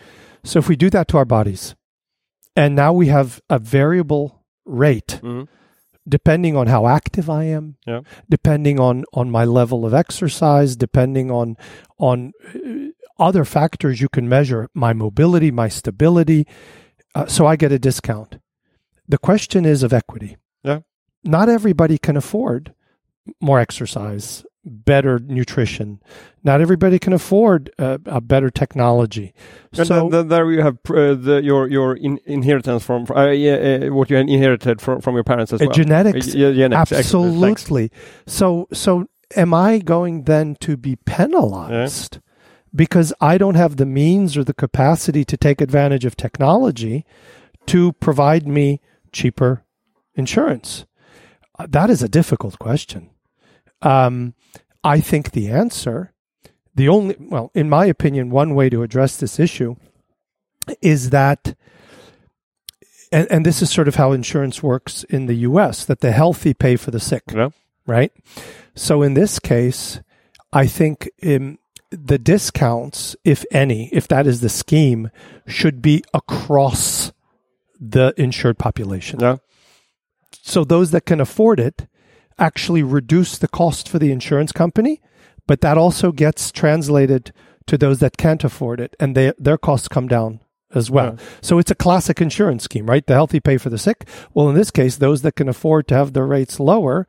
so 0.45 0.59
if 0.59 0.69
we 0.69 0.77
do 0.77 0.91
that 0.91 1.09
to 1.09 1.17
our 1.19 1.25
bodies 1.25 1.75
and 2.57 2.75
now 2.75 2.93
we 2.93 3.07
have 3.09 3.41
a 3.49 3.59
variable 3.59 4.43
rate 4.65 5.21
Mhm. 5.23 5.49
depending 6.09 6.57
on 6.57 6.67
how 6.67 6.87
active 6.87 7.29
I 7.31 7.45
am, 7.45 7.77
Yeah. 7.87 8.01
depending 8.29 8.81
on 8.81 9.05
on 9.13 9.31
my 9.31 9.45
level 9.45 9.85
of 9.87 9.93
exercise, 9.95 10.75
depending 10.77 11.31
on 11.31 11.57
on 11.99 12.33
uh, 12.55 12.89
other 13.19 13.45
factors 13.45 14.01
you 14.01 14.09
can 14.09 14.29
measure, 14.29 14.69
my 14.75 14.93
mobility, 14.93 15.51
my 15.51 15.69
stability. 15.69 16.47
Uh, 17.15 17.27
so 17.27 17.47
I 17.47 17.57
get 17.57 17.71
a 17.73 17.79
discount. 17.79 18.39
The 19.07 19.19
question 19.19 19.65
is 19.67 19.83
of 19.83 19.93
equity. 19.93 20.37
Yeah. 20.65 20.81
Not 21.23 21.49
everybody 21.49 21.99
can 21.99 22.17
afford 22.17 22.75
more 23.41 23.61
exercise, 23.61 24.45
better 24.65 25.19
nutrition. 25.19 26.01
Not 26.45 26.61
everybody 26.61 26.99
can 26.99 27.13
afford 27.13 27.71
uh, 27.79 27.99
a 28.07 28.21
better 28.21 28.51
technology. 28.51 29.33
And 29.77 29.87
so 29.87 29.95
then, 29.95 30.11
then 30.11 30.29
there 30.29 30.51
you 30.53 30.63
have 30.63 30.79
uh, 30.89 31.15
the, 31.15 31.41
your 31.43 31.69
your 31.69 31.97
in, 31.97 32.19
inheritance 32.27 32.85
from 32.85 33.07
uh, 33.15 33.31
yeah, 33.31 33.55
uh, 33.55 33.95
what 33.95 34.11
you 34.11 34.17
inherited 34.17 34.81
from, 34.81 35.01
from 35.01 35.15
your 35.15 35.25
parents 35.25 35.53
as 35.53 35.61
uh, 35.61 35.67
well. 35.67 35.75
genetics 35.75 36.29
Uh, 36.35 36.39
yeah, 36.39 36.53
genetics. 36.53 36.93
Absolutely. 36.93 37.91
So 38.27 38.69
so 38.73 39.07
am 39.37 39.55
I 39.55 39.79
going 39.79 40.25
then 40.25 40.57
to 40.61 40.77
be 40.77 40.97
penalized 40.97 42.19
because 42.75 43.13
I 43.21 43.39
don't 43.39 43.57
have 43.57 43.77
the 43.77 43.87
means 43.87 44.37
or 44.37 44.45
the 44.45 44.55
capacity 44.55 45.25
to 45.25 45.37
take 45.37 45.61
advantage 45.61 46.05
of 46.05 46.17
technology 46.17 47.05
to 47.67 47.93
provide 47.95 48.47
me 48.47 48.81
cheaper 49.13 49.65
insurance? 50.15 50.87
That 51.69 51.91
is 51.91 52.03
a 52.03 52.09
difficult 52.09 52.59
question. 52.59 53.11
Um, 53.83 54.35
I 54.85 55.01
think 55.01 55.33
the 55.33 55.49
answer, 55.49 56.13
the 56.75 56.89
only, 56.89 57.17
well, 57.19 57.51
in 57.55 57.69
my 57.69 57.87
opinion, 57.87 58.31
one 58.31 58.55
way 58.55 58.69
to 58.71 58.83
address 58.83 59.17
this 59.17 59.39
issue 59.39 59.77
is 60.83 61.11
that 61.11 61.55
and, 63.13 63.27
and 63.31 63.45
this 63.47 63.61
is 63.61 63.71
sort 63.71 63.89
of 63.89 63.97
how 63.97 64.13
insurance 64.13 64.63
works 64.63 65.03
in 65.05 65.27
the 65.27 65.35
US 65.35 65.85
that 65.85 66.01
the 66.01 66.13
healthy 66.13 66.55
pay 66.55 66.77
for 66.77 66.91
the 66.93 67.01
sick, 67.01 67.25
Yeah. 67.35 67.51
right? 67.87 68.13
So 68.75 69.03
in 69.03 69.15
this 69.15 69.39
case, 69.39 70.01
I 70.53 70.67
think 70.67 71.11
um, 71.27 71.59
the 71.91 72.19
discounts, 72.19 73.17
if 73.25 73.45
any, 73.51 73.89
if 73.93 74.07
that 74.09 74.27
is 74.27 74.41
the 74.41 74.49
scheme, 74.49 75.11
should 75.47 75.83
be 75.83 76.05
across 76.15 77.13
the 77.81 78.15
insured 78.17 78.59
population. 78.59 79.19
Yeah. 79.21 79.37
So 80.43 80.65
those 80.65 80.93
that 80.93 81.05
can 81.05 81.21
afford 81.21 81.59
it 81.59 81.87
actually 82.41 82.83
reduce 82.83 83.39
the 83.39 83.49
cost 83.49 83.89
for 83.89 83.99
the 83.99 84.11
insurance 84.11 84.51
company, 84.53 85.01
but 85.47 85.61
that 85.61 85.79
also 85.79 86.11
gets 86.11 86.51
translated 86.51 87.33
to 87.67 87.79
those 87.79 88.01
that 88.01 88.17
can't 88.17 88.43
afford 88.43 88.81
it, 88.81 88.97
and 88.99 89.17
they, 89.17 89.33
their 89.39 89.59
costs 89.59 89.87
come 89.89 90.09
down 90.09 90.41
as 90.75 90.91
well. 90.91 91.17
Yeah. 91.19 91.25
So 91.41 91.59
it's 91.59 91.71
a 91.71 91.75
classic 91.75 92.21
insurance 92.21 92.65
scheme, 92.65 92.87
right? 92.87 93.07
The 93.07 93.15
healthy 93.15 93.41
pay 93.41 93.59
for 93.59 93.71
the 93.71 93.79
sick. 93.79 94.09
Well, 94.35 94.49
in 94.49 94.55
this 94.55 94.71
case, 94.71 94.97
those 94.97 95.23
that 95.23 95.37
can 95.37 95.49
afford 95.49 95.87
to 95.89 95.95
have 95.95 96.13
their 96.13 96.27
rates 96.27 96.59
lower, 96.61 97.07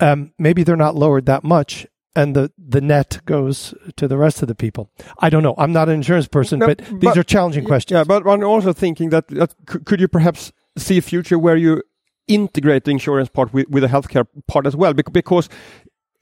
um, 0.00 0.32
maybe 0.38 0.62
they're 0.62 0.76
not 0.76 0.94
lowered 0.96 1.26
that 1.26 1.42
much, 1.44 1.86
and 2.16 2.34
the 2.34 2.50
the 2.58 2.80
net 2.80 3.20
goes 3.24 3.74
to 3.96 4.08
the 4.08 4.16
rest 4.16 4.42
of 4.42 4.48
the 4.48 4.54
people. 4.54 4.90
I 5.20 5.30
don't 5.30 5.42
know. 5.44 5.54
I'm 5.56 5.72
not 5.72 5.88
an 5.88 5.94
insurance 5.94 6.26
person, 6.28 6.58
No, 6.58 6.66
but, 6.66 6.78
these 6.78 6.98
but- 7.00 7.18
are 7.18 7.22
challenging 7.24 7.64
questions. 7.64 7.96
Yeah, 7.96 8.04
but 8.04 8.26
I'm 8.28 8.42
also 8.44 8.72
thinking 8.72 9.10
that, 9.10 9.28
that 9.28 9.54
could 9.66 10.00
you 10.00 10.08
perhaps 10.08 10.52
see 10.76 10.98
a 10.98 11.02
future 11.02 11.38
where 11.38 11.56
you 11.56 11.82
integrate 12.28 12.84
the 12.84 12.90
insurance 12.90 13.28
part 13.28 13.52
with, 13.52 13.68
with 13.68 13.82
the 13.82 13.88
healthcare 13.88 14.26
part 14.46 14.66
as 14.66 14.76
well? 14.76 14.94
Because 14.94 15.48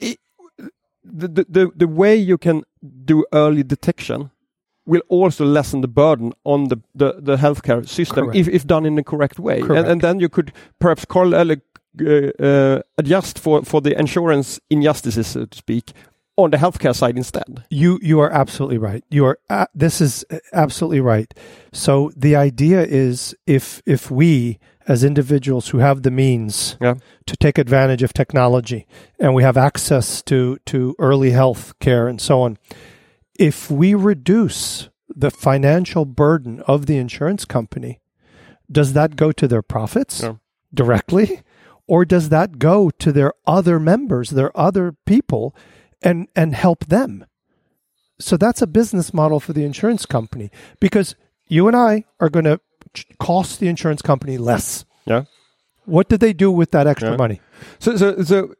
i 0.00 0.16
the, 1.08 1.46
the, 1.48 1.70
the, 1.74 1.86
way 1.86 2.16
you 2.16 2.36
can 2.36 2.64
do 3.04 3.24
early 3.32 3.62
detection 3.62 4.30
will 4.86 5.02
also 5.08 5.44
lessen 5.44 5.80
the 5.80 5.88
burden 5.88 6.32
on 6.44 6.68
the, 6.68 6.80
the, 6.94 7.14
the 7.18 7.36
healthcare 7.36 7.86
system 7.88 8.26
Correct. 8.26 8.36
if, 8.36 8.48
if 8.48 8.66
done 8.66 8.84
in 8.84 8.96
the 8.96 9.04
correct 9.04 9.38
way. 9.38 9.58
And, 9.58 9.66
Correct. 9.66 9.88
and 9.88 10.00
then 10.00 10.20
you 10.20 10.28
could 10.28 10.52
perhaps 10.80 11.04
call, 11.04 11.34
uh, 11.34 11.44
uh, 12.00 12.10
uh, 12.42 12.82
adjust 12.98 13.38
for, 13.38 13.62
for 13.62 13.80
the 13.80 13.98
insurance 13.98 14.60
injustices, 14.68 15.28
so 15.28 15.44
to 15.44 15.56
speak, 15.56 15.92
on 16.36 16.50
the 16.50 16.56
healthcare 16.56 16.94
side 16.94 17.16
instead. 17.16 17.64
You 17.70 17.98
you 18.02 18.20
are 18.20 18.30
absolutely 18.30 18.78
right. 18.78 19.02
You 19.10 19.24
are 19.24 19.38
a 19.48 19.66
this 19.74 20.00
is 20.00 20.24
absolutely 20.52 21.00
right. 21.00 21.32
So 21.72 22.12
the 22.14 22.36
idea 22.36 22.82
is 22.82 23.34
if 23.46 23.82
if 23.86 24.10
we 24.10 24.58
as 24.88 25.02
individuals 25.04 25.68
who 25.68 25.78
have 25.78 26.02
the 26.02 26.10
means 26.10 26.76
Yeah. 26.80 26.94
to 27.26 27.36
take 27.36 27.58
advantage 27.58 28.02
of 28.02 28.12
technology 28.12 28.86
and 29.18 29.34
we 29.34 29.42
have 29.42 29.56
access 29.56 30.22
to 30.22 30.58
to 30.66 30.94
early 30.98 31.30
health 31.32 31.74
care 31.80 32.06
and 32.08 32.20
so 32.20 32.42
on, 32.42 32.56
if 33.38 33.70
we 33.70 33.94
reduce 33.94 34.88
the 35.08 35.30
financial 35.30 36.04
burden 36.04 36.60
of 36.66 36.86
the 36.86 36.98
insurance 36.98 37.44
company, 37.44 38.00
does 38.70 38.92
that 38.92 39.16
go 39.16 39.32
to 39.32 39.48
their 39.48 39.62
profits 39.62 40.22
Yeah. 40.22 40.34
directly? 40.72 41.40
Or 41.88 42.04
does 42.04 42.30
that 42.30 42.58
go 42.58 42.90
to 42.90 43.12
their 43.12 43.32
other 43.46 43.78
members, 43.78 44.30
their 44.30 44.50
other 44.58 44.96
people, 45.06 45.54
and, 46.02 46.26
and 46.34 46.52
help 46.52 46.86
them? 46.86 47.24
So 48.18 48.36
that's 48.36 48.60
a 48.60 48.66
business 48.66 49.14
model 49.14 49.38
for 49.38 49.52
the 49.52 49.64
insurance 49.64 50.04
company 50.04 50.50
because 50.80 51.14
you 51.46 51.68
and 51.68 51.76
I 51.76 52.04
are 52.18 52.28
going 52.28 52.44
to 52.46 52.60
cost 53.18 53.60
the 53.60 53.68
insurance 53.68 54.02
company 54.02 54.38
less. 54.38 54.84
Yeah. 55.04 55.24
What 55.84 56.08
did 56.08 56.20
they 56.20 56.32
do 56.32 56.50
with 56.50 56.70
that 56.70 56.86
extra 56.86 57.10
Yeah. 57.10 57.16
money? 57.16 57.40
So, 57.78 57.96
so, 57.96 58.22
so, 58.22 58.54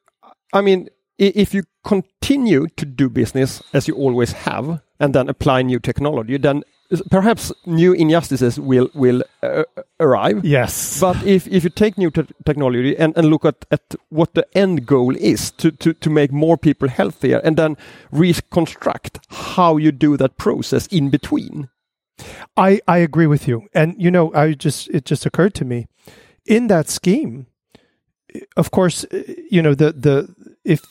I 0.53 0.61
mean, 0.61 0.89
if 1.19 1.55
you 1.55 1.63
continue 1.83 2.67
to 2.77 2.87
do 2.87 3.09
business 3.09 3.63
as 3.73 3.89
you 3.89 3.95
always 3.97 4.33
have, 4.33 4.81
and 4.99 5.15
then 5.15 5.29
apply 5.29 5.63
new 5.63 5.79
technology, 5.79 6.39
then 6.39 6.63
perhaps 7.11 7.53
new 7.67 7.93
injustices 7.93 8.59
will 8.59 8.89
will 8.95 9.23
uh, 9.43 9.65
arrive. 10.01 10.45
Yes. 10.45 11.01
But 11.01 11.23
if, 11.27 11.47
if 11.49 11.65
you 11.65 11.71
take 11.71 11.99
new 11.99 12.11
te- 12.11 12.33
technology 12.45 12.97
and, 12.97 13.17
and 13.17 13.29
look 13.29 13.45
at, 13.45 13.67
at 13.71 13.95
what 14.09 14.33
the 14.35 14.47
end 14.57 14.87
goal 14.87 15.15
is 15.17 15.51
to, 15.53 15.71
to, 15.71 15.93
to 15.93 16.11
make 16.11 16.33
more 16.33 16.57
people 16.57 16.89
healthier 16.89 17.41
and 17.45 17.57
then 17.57 17.77
reconstruct 18.11 19.19
how 19.29 19.77
you 19.77 19.93
do 19.93 20.17
that 20.17 20.39
process 20.39 20.87
in 20.87 21.11
between. 21.11 21.69
I, 22.57 22.81
I 22.89 22.99
agree 22.99 23.27
with 23.27 23.47
you. 23.49 23.69
And 23.75 23.95
you 23.99 24.11
know, 24.11 24.33
I 24.35 24.55
just 24.55 24.89
it 24.91 25.05
just 25.05 25.27
occurred 25.27 25.55
to 25.55 25.65
me 25.65 25.87
in 26.45 26.69
that 26.69 26.89
scheme, 26.89 27.47
of 28.57 28.71
course, 28.71 29.05
you 29.51 29.63
know, 29.63 29.75
the 29.75 29.93
the 29.93 30.35
if 30.65 30.83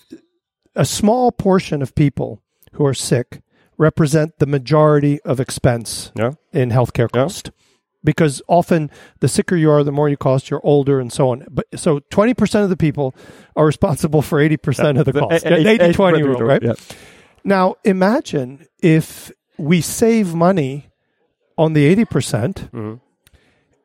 a 0.75 0.85
small 0.85 1.31
portion 1.31 1.81
of 1.81 1.95
people 1.95 2.41
who 2.73 2.85
are 2.85 2.93
sick 2.93 3.41
represent 3.77 4.39
the 4.39 4.45
majority 4.45 5.21
of 5.21 5.39
expense 5.39 6.11
Yeah. 6.15 6.31
in 6.53 6.69
healthcare 6.71 7.09
Yeah. 7.13 7.23
cost. 7.23 7.51
Because 8.03 8.39
often 8.47 8.91
the 9.19 9.27
sicker 9.27 9.55
you 9.55 9.71
are, 9.71 9.83
the 9.83 9.91
more 9.91 10.07
you 10.09 10.15
cost, 10.17 10.51
you're 10.51 10.61
older 10.63 10.99
and 10.99 11.11
so 11.11 11.29
on. 11.31 11.43
But 11.49 11.65
so 11.75 12.01
20% 12.11 12.63
of 12.63 12.69
the 12.69 12.77
people 12.77 13.15
are 13.55 13.65
responsible 13.65 14.21
for 14.21 14.39
80% 14.39 14.99
of 14.99 15.05
the 15.05 15.13
cost. 15.13 15.43
80 15.45 15.91
20 15.93 16.21
rule, 16.21 16.39
right? 16.39 16.61
Yeah. 16.61 16.73
Now, 17.43 17.75
imagine 17.83 18.67
if 18.79 19.31
we 19.57 19.81
save 19.81 20.35
money 20.35 20.89
on 21.57 21.73
the 21.73 21.85
80% 21.85 22.69
Mhm. 22.71 22.99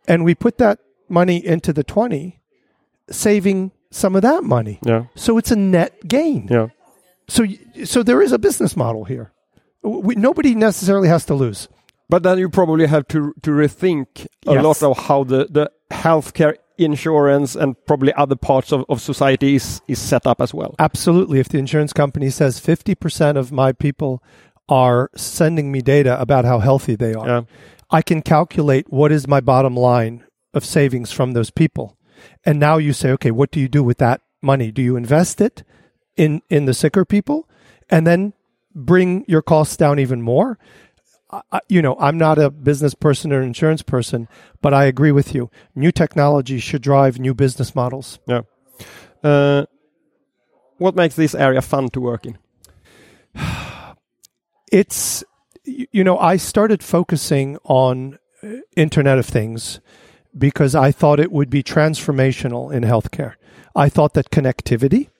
and 0.09 0.24
we 0.24 0.35
put 0.35 0.59
that 0.59 0.78
money 1.09 1.44
into 1.44 1.72
the 1.72 1.85
20, 1.85 2.40
saving 3.11 3.72
some 3.90 4.14
of 4.16 4.22
that 4.22 4.44
money. 4.44 4.78
Yeah. 4.85 5.04
So 5.14 5.38
it's 5.38 5.50
a 5.50 5.56
net 5.56 6.06
gain. 6.09 6.48
Yeah. 6.50 6.68
So 7.28 7.44
so 7.85 8.02
there 8.02 8.22
is 8.22 8.33
a 8.33 8.38
business 8.38 8.76
model 8.76 9.04
here. 9.04 9.33
We, 9.83 10.14
nobody 10.14 10.54
necessarily 10.54 11.09
has 11.09 11.24
to 11.26 11.35
lose. 11.35 11.68
But 12.09 12.22
then 12.24 12.38
you 12.38 12.48
probably 12.48 12.87
have 12.87 13.06
to 13.09 13.33
to 13.42 13.50
rethink 13.50 14.26
a 14.46 14.54
Yes. 14.54 14.64
lot 14.64 14.83
of 14.83 14.98
how 14.98 15.24
the, 15.24 15.46
the 15.50 15.70
healthcare 15.90 16.54
insurance 16.78 17.54
and 17.54 17.74
probably 17.87 18.12
other 18.14 18.37
parts 18.37 18.72
of, 18.72 18.85
of 18.88 19.00
society 19.00 19.54
is, 19.54 19.80
is 19.87 19.98
set 19.98 20.26
up 20.26 20.40
as 20.40 20.54
well. 20.54 20.74
Absolutely. 20.78 21.38
If 21.38 21.48
the 21.48 21.59
insurance 21.59 21.92
company 21.92 22.30
says 22.30 22.59
50% 22.59 23.37
of 23.37 23.52
my 23.52 23.72
people 23.72 24.22
are 24.70 25.11
sending 25.16 25.72
me 25.72 25.83
data 25.83 26.18
about 26.20 26.44
how 26.44 26.61
healthy 26.61 26.94
they 26.94 27.12
are, 27.12 27.26
Yeah. 27.26 27.42
I 27.90 28.02
can 28.02 28.22
calculate 28.22 28.87
what 28.88 29.11
is 29.11 29.26
my 29.26 29.40
bottom 29.40 29.76
line 29.76 30.24
of 30.54 30.64
savings 30.64 31.11
from 31.11 31.33
those 31.33 31.50
people. 31.50 31.98
And 32.44 32.61
now 32.61 32.78
you 32.78 32.92
say, 32.92 33.11
okay, 33.12 33.33
what 33.33 33.50
do 33.50 33.59
you 33.59 33.68
do 33.68 33.83
with 33.83 33.98
that 33.98 34.20
money? 34.40 34.70
Do 34.70 34.80
you 34.80 34.96
invest 34.96 35.40
it 35.40 35.64
in, 36.16 36.42
in 36.48 36.66
the 36.66 36.74
sicker 36.74 37.04
people 37.04 37.48
and 37.88 38.06
then 38.06 38.33
bring 38.74 39.24
your 39.26 39.42
costs 39.42 39.76
down 39.76 39.98
even 39.98 40.22
more? 40.22 40.56
I, 41.33 41.61
you 41.68 41.83
know, 41.83 41.96
I'm 41.98 42.18
not 42.18 42.38
a 42.38 42.50
business 42.50 42.94
person 42.94 43.33
or 43.33 43.42
insurance 43.42 43.83
person, 43.83 44.28
but 44.61 44.72
I 44.72 44.85
agree 44.85 45.12
with 45.12 45.35
you. 45.35 45.50
New 45.74 45.90
technology 45.90 46.59
should 46.59 46.83
drive 46.83 47.18
new 47.18 47.35
business 47.35 47.74
models. 47.74 48.20
Yeah. 48.26 48.42
Uh, 49.22 49.66
what 50.78 50.94
makes 50.94 51.16
this 51.16 51.35
area 51.35 51.61
fun 51.61 51.88
to 51.90 52.00
work 52.00 52.24
in? 52.24 52.38
It's, 54.70 55.24
you 55.64 56.04
know, 56.04 56.18
I 56.18 56.37
started 56.37 56.83
focusing 56.83 57.59
on 57.64 58.18
uh, 58.42 58.48
Internet 58.76 59.18
of 59.18 59.26
Things 59.26 59.80
because 60.37 60.74
I 60.74 60.92
thought 60.92 61.20
it 61.20 61.33
would 61.33 61.50
be 61.50 61.62
transformational 61.62 62.72
in 62.72 62.85
healthcare. 62.85 63.35
I 63.74 63.88
thought 63.88 64.14
that 64.14 64.30
connectivity, 64.30 65.11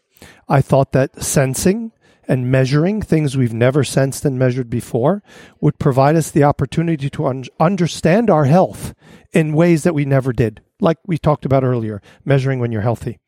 I 0.49 0.61
thought 0.61 0.93
that 0.93 1.23
sensing 1.23 1.93
and 2.29 2.51
measuring 2.51 3.03
things 3.03 3.37
we've 3.37 3.53
never 3.53 3.83
sensed 3.83 4.25
and 4.25 4.39
measured 4.39 4.71
before 4.71 5.23
would 5.61 5.81
provide 5.81 6.15
us 6.15 6.31
the 6.31 6.45
opportunity 6.45 7.11
to 7.11 7.27
un- 7.27 7.45
understand 7.59 8.31
our 8.31 8.45
health 8.45 8.95
in 9.33 9.53
ways 9.53 9.83
that 9.83 9.95
we 9.95 10.05
never 10.05 10.33
did, 10.33 10.63
like 10.81 10.99
we 11.07 11.19
talked 11.19 11.45
about 11.45 11.65
earlier, 11.65 12.01
measuring 12.25 12.61
when 12.61 12.71
you're 12.71 12.83
healthy. 12.83 13.19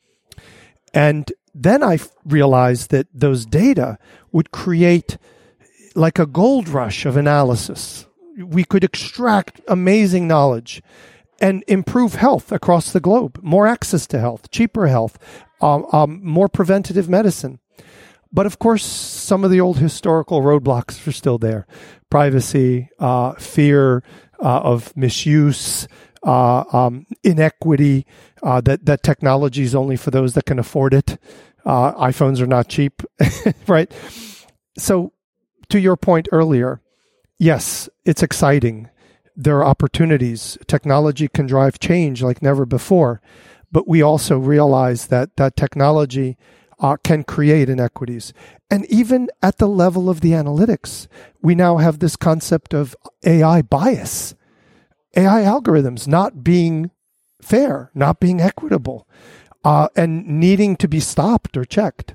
And 0.95 1.33
then 1.53 1.83
I 1.83 1.95
f- 1.95 2.11
realized 2.25 2.91
that 2.91 3.09
those 3.13 3.45
data 3.45 3.99
would 4.31 4.53
create 4.53 5.19
like 5.95 6.19
a 6.19 6.27
gold 6.27 6.69
rush 6.69 7.05
of 7.07 7.17
analysis. 7.17 8.07
We 8.39 8.65
could 8.65 8.85
extract 8.85 9.61
amazing 9.69 10.27
knowledge 10.27 10.83
and 11.41 11.65
improve 11.67 12.15
health 12.15 12.53
across 12.53 12.93
the 12.93 13.01
globe, 13.01 13.39
more 13.43 13.67
access 13.67 14.07
to 14.09 14.19
health, 14.19 14.51
cheaper 14.51 14.87
health, 14.87 15.19
um, 15.61 15.87
um, 15.93 16.21
more 16.23 16.49
preventative 16.49 17.09
medicine. 17.09 17.59
But 18.33 18.47
of 18.47 18.59
course, 18.59 18.85
some 18.85 19.45
of 19.45 19.51
the 19.51 19.61
old 19.61 19.79
historical 19.79 20.41
roadblocks 20.41 21.07
are 21.07 21.13
still 21.13 21.39
there 21.39 21.67
privacy, 22.09 22.91
uh, 22.99 23.33
fear 23.35 24.03
uh, 24.43 24.61
of 24.61 24.95
misuse, 24.97 25.89
uh, 26.25 26.65
um, 26.73 27.07
inequity, 27.25 28.07
uh, 28.43 28.61
that, 28.61 28.85
that 28.85 29.03
technology 29.03 29.63
is 29.63 29.75
only 29.75 29.97
for 29.97 30.11
those 30.11 30.35
that 30.35 30.45
can 30.45 30.59
afford 30.59 30.93
it. 30.93 31.19
Uh, 31.65 31.93
iPhones 31.95 32.41
are 32.41 32.47
not 32.47 32.69
cheap, 32.69 33.03
right? 33.67 33.91
So, 34.77 35.13
to 35.73 35.81
your 35.81 35.97
point 35.97 36.29
earlier, 36.33 36.83
yes, 37.39 37.89
it's 38.05 38.23
exciting. 38.23 38.91
There 39.35 39.57
are 39.57 39.65
opportunities. 39.65 40.59
Technology 40.67 41.29
can 41.29 41.47
drive 41.47 41.79
change 41.79 42.23
like 42.23 42.43
never 42.43 42.67
before. 42.67 43.23
But 43.71 43.89
we 43.89 44.03
also 44.03 44.39
realize 44.39 45.07
that 45.07 45.37
that 45.37 45.57
technology 45.57 46.37
uh, 46.79 46.99
can 47.03 47.25
create 47.25 47.71
inequities. 47.71 48.35
And 48.71 48.85
even 48.91 49.31
at 49.43 49.57
the 49.57 49.67
level 49.67 50.11
of 50.11 50.21
the 50.21 50.33
analytics, 50.33 51.07
we 51.41 51.55
now 51.55 51.79
have 51.79 52.01
this 52.01 52.17
concept 52.17 52.75
of 52.75 52.95
AI 53.25 53.63
bias, 53.63 54.35
AI 55.17 55.41
algorithms 55.41 56.07
not 56.07 56.45
being 56.45 56.91
fair, 57.41 57.91
not 57.95 58.21
being 58.21 58.43
equitable, 58.43 59.09
uh, 59.65 59.89
and 59.97 60.27
needing 60.27 60.77
to 60.77 60.87
be 60.87 61.01
stopped 61.01 61.57
or 61.57 61.65
checked. 61.65 62.15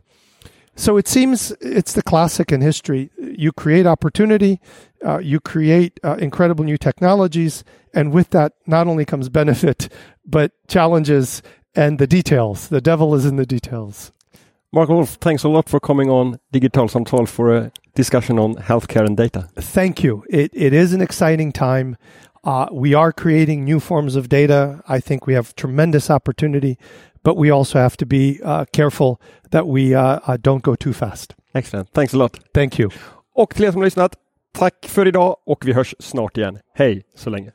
So 0.77 0.95
it 0.95 1.07
seems 1.07 1.51
it's 1.59 1.93
the 1.93 2.03
classic 2.03 2.51
in 2.51 2.61
history. 2.61 3.09
You 3.19 3.51
create 3.51 3.87
opportunity, 3.87 4.61
uh, 5.03 5.17
you 5.17 5.39
create 5.39 5.99
uh, 6.03 6.17
incredible 6.19 6.63
new 6.63 6.77
technologies, 6.77 7.63
and 7.95 8.13
with 8.13 8.29
that, 8.29 8.53
not 8.67 8.87
only 8.87 9.03
comes 9.03 9.27
benefit, 9.27 9.89
but 10.25 10.51
challenges 10.67 11.41
and 11.75 11.97
the 11.97 12.05
details. 12.07 12.67
The 12.69 12.79
devil 12.79 13.15
is 13.15 13.25
in 13.25 13.37
the 13.37 13.45
details. 13.45 14.11
Mark 14.71 14.89
Wolff, 14.89 15.15
thanks 15.15 15.43
a 15.43 15.49
lot 15.49 15.67
for 15.67 15.79
coming 15.79 16.09
on 16.09 16.39
Digital 16.51 16.87
Samtal 16.87 17.27
for 17.27 17.55
a 17.55 17.71
discussion 17.95 18.37
on 18.37 18.55
healthcare 18.55 19.05
and 19.05 19.17
data. 19.17 19.49
Thank 19.55 20.03
you. 20.03 20.23
It, 20.29 20.51
it 20.53 20.73
is 20.73 20.93
an 20.93 21.01
exciting 21.01 21.51
time. 21.51 21.97
Uh, 22.43 22.67
we 22.71 22.93
are 22.93 23.11
creating 23.11 23.63
new 23.63 23.79
forms 23.79 24.15
of 24.15 24.29
data. 24.29 24.83
I 24.87 24.99
think 24.99 25.25
we 25.25 25.33
have 25.33 25.55
tremendous 25.55 26.11
opportunity, 26.11 26.77
but 27.27 27.37
we 27.37 27.51
also 27.51 27.77
have 27.77 27.97
to 27.97 28.05
be 28.05 28.39
uh, 28.41 28.63
careful 28.71 29.19
that 29.51 29.67
we 29.67 29.93
uh, 29.93 30.19
uh, 30.25 30.37
don't 30.37 30.63
go 30.63 30.75
too 30.75 30.93
fast. 30.93 31.35
Excellent. 31.53 31.91
Thanks 31.93 32.13
a 32.13 32.17
lot. 32.17 32.39
Thank 32.53 32.79
you. 32.79 32.89
Och 33.35 33.55
till 33.55 33.65
er 33.65 33.71
som 33.71 33.81
har 33.81 33.85
lyssnat, 33.85 34.15
tack 34.53 34.85
för 34.87 35.07
idag 35.07 35.35
och 35.45 35.65
vi 35.65 35.73
hörs 35.73 35.95
snart 35.99 36.37
igen. 36.37 36.59
Hej 36.73 37.03
så 37.15 37.29
länge. 37.29 37.51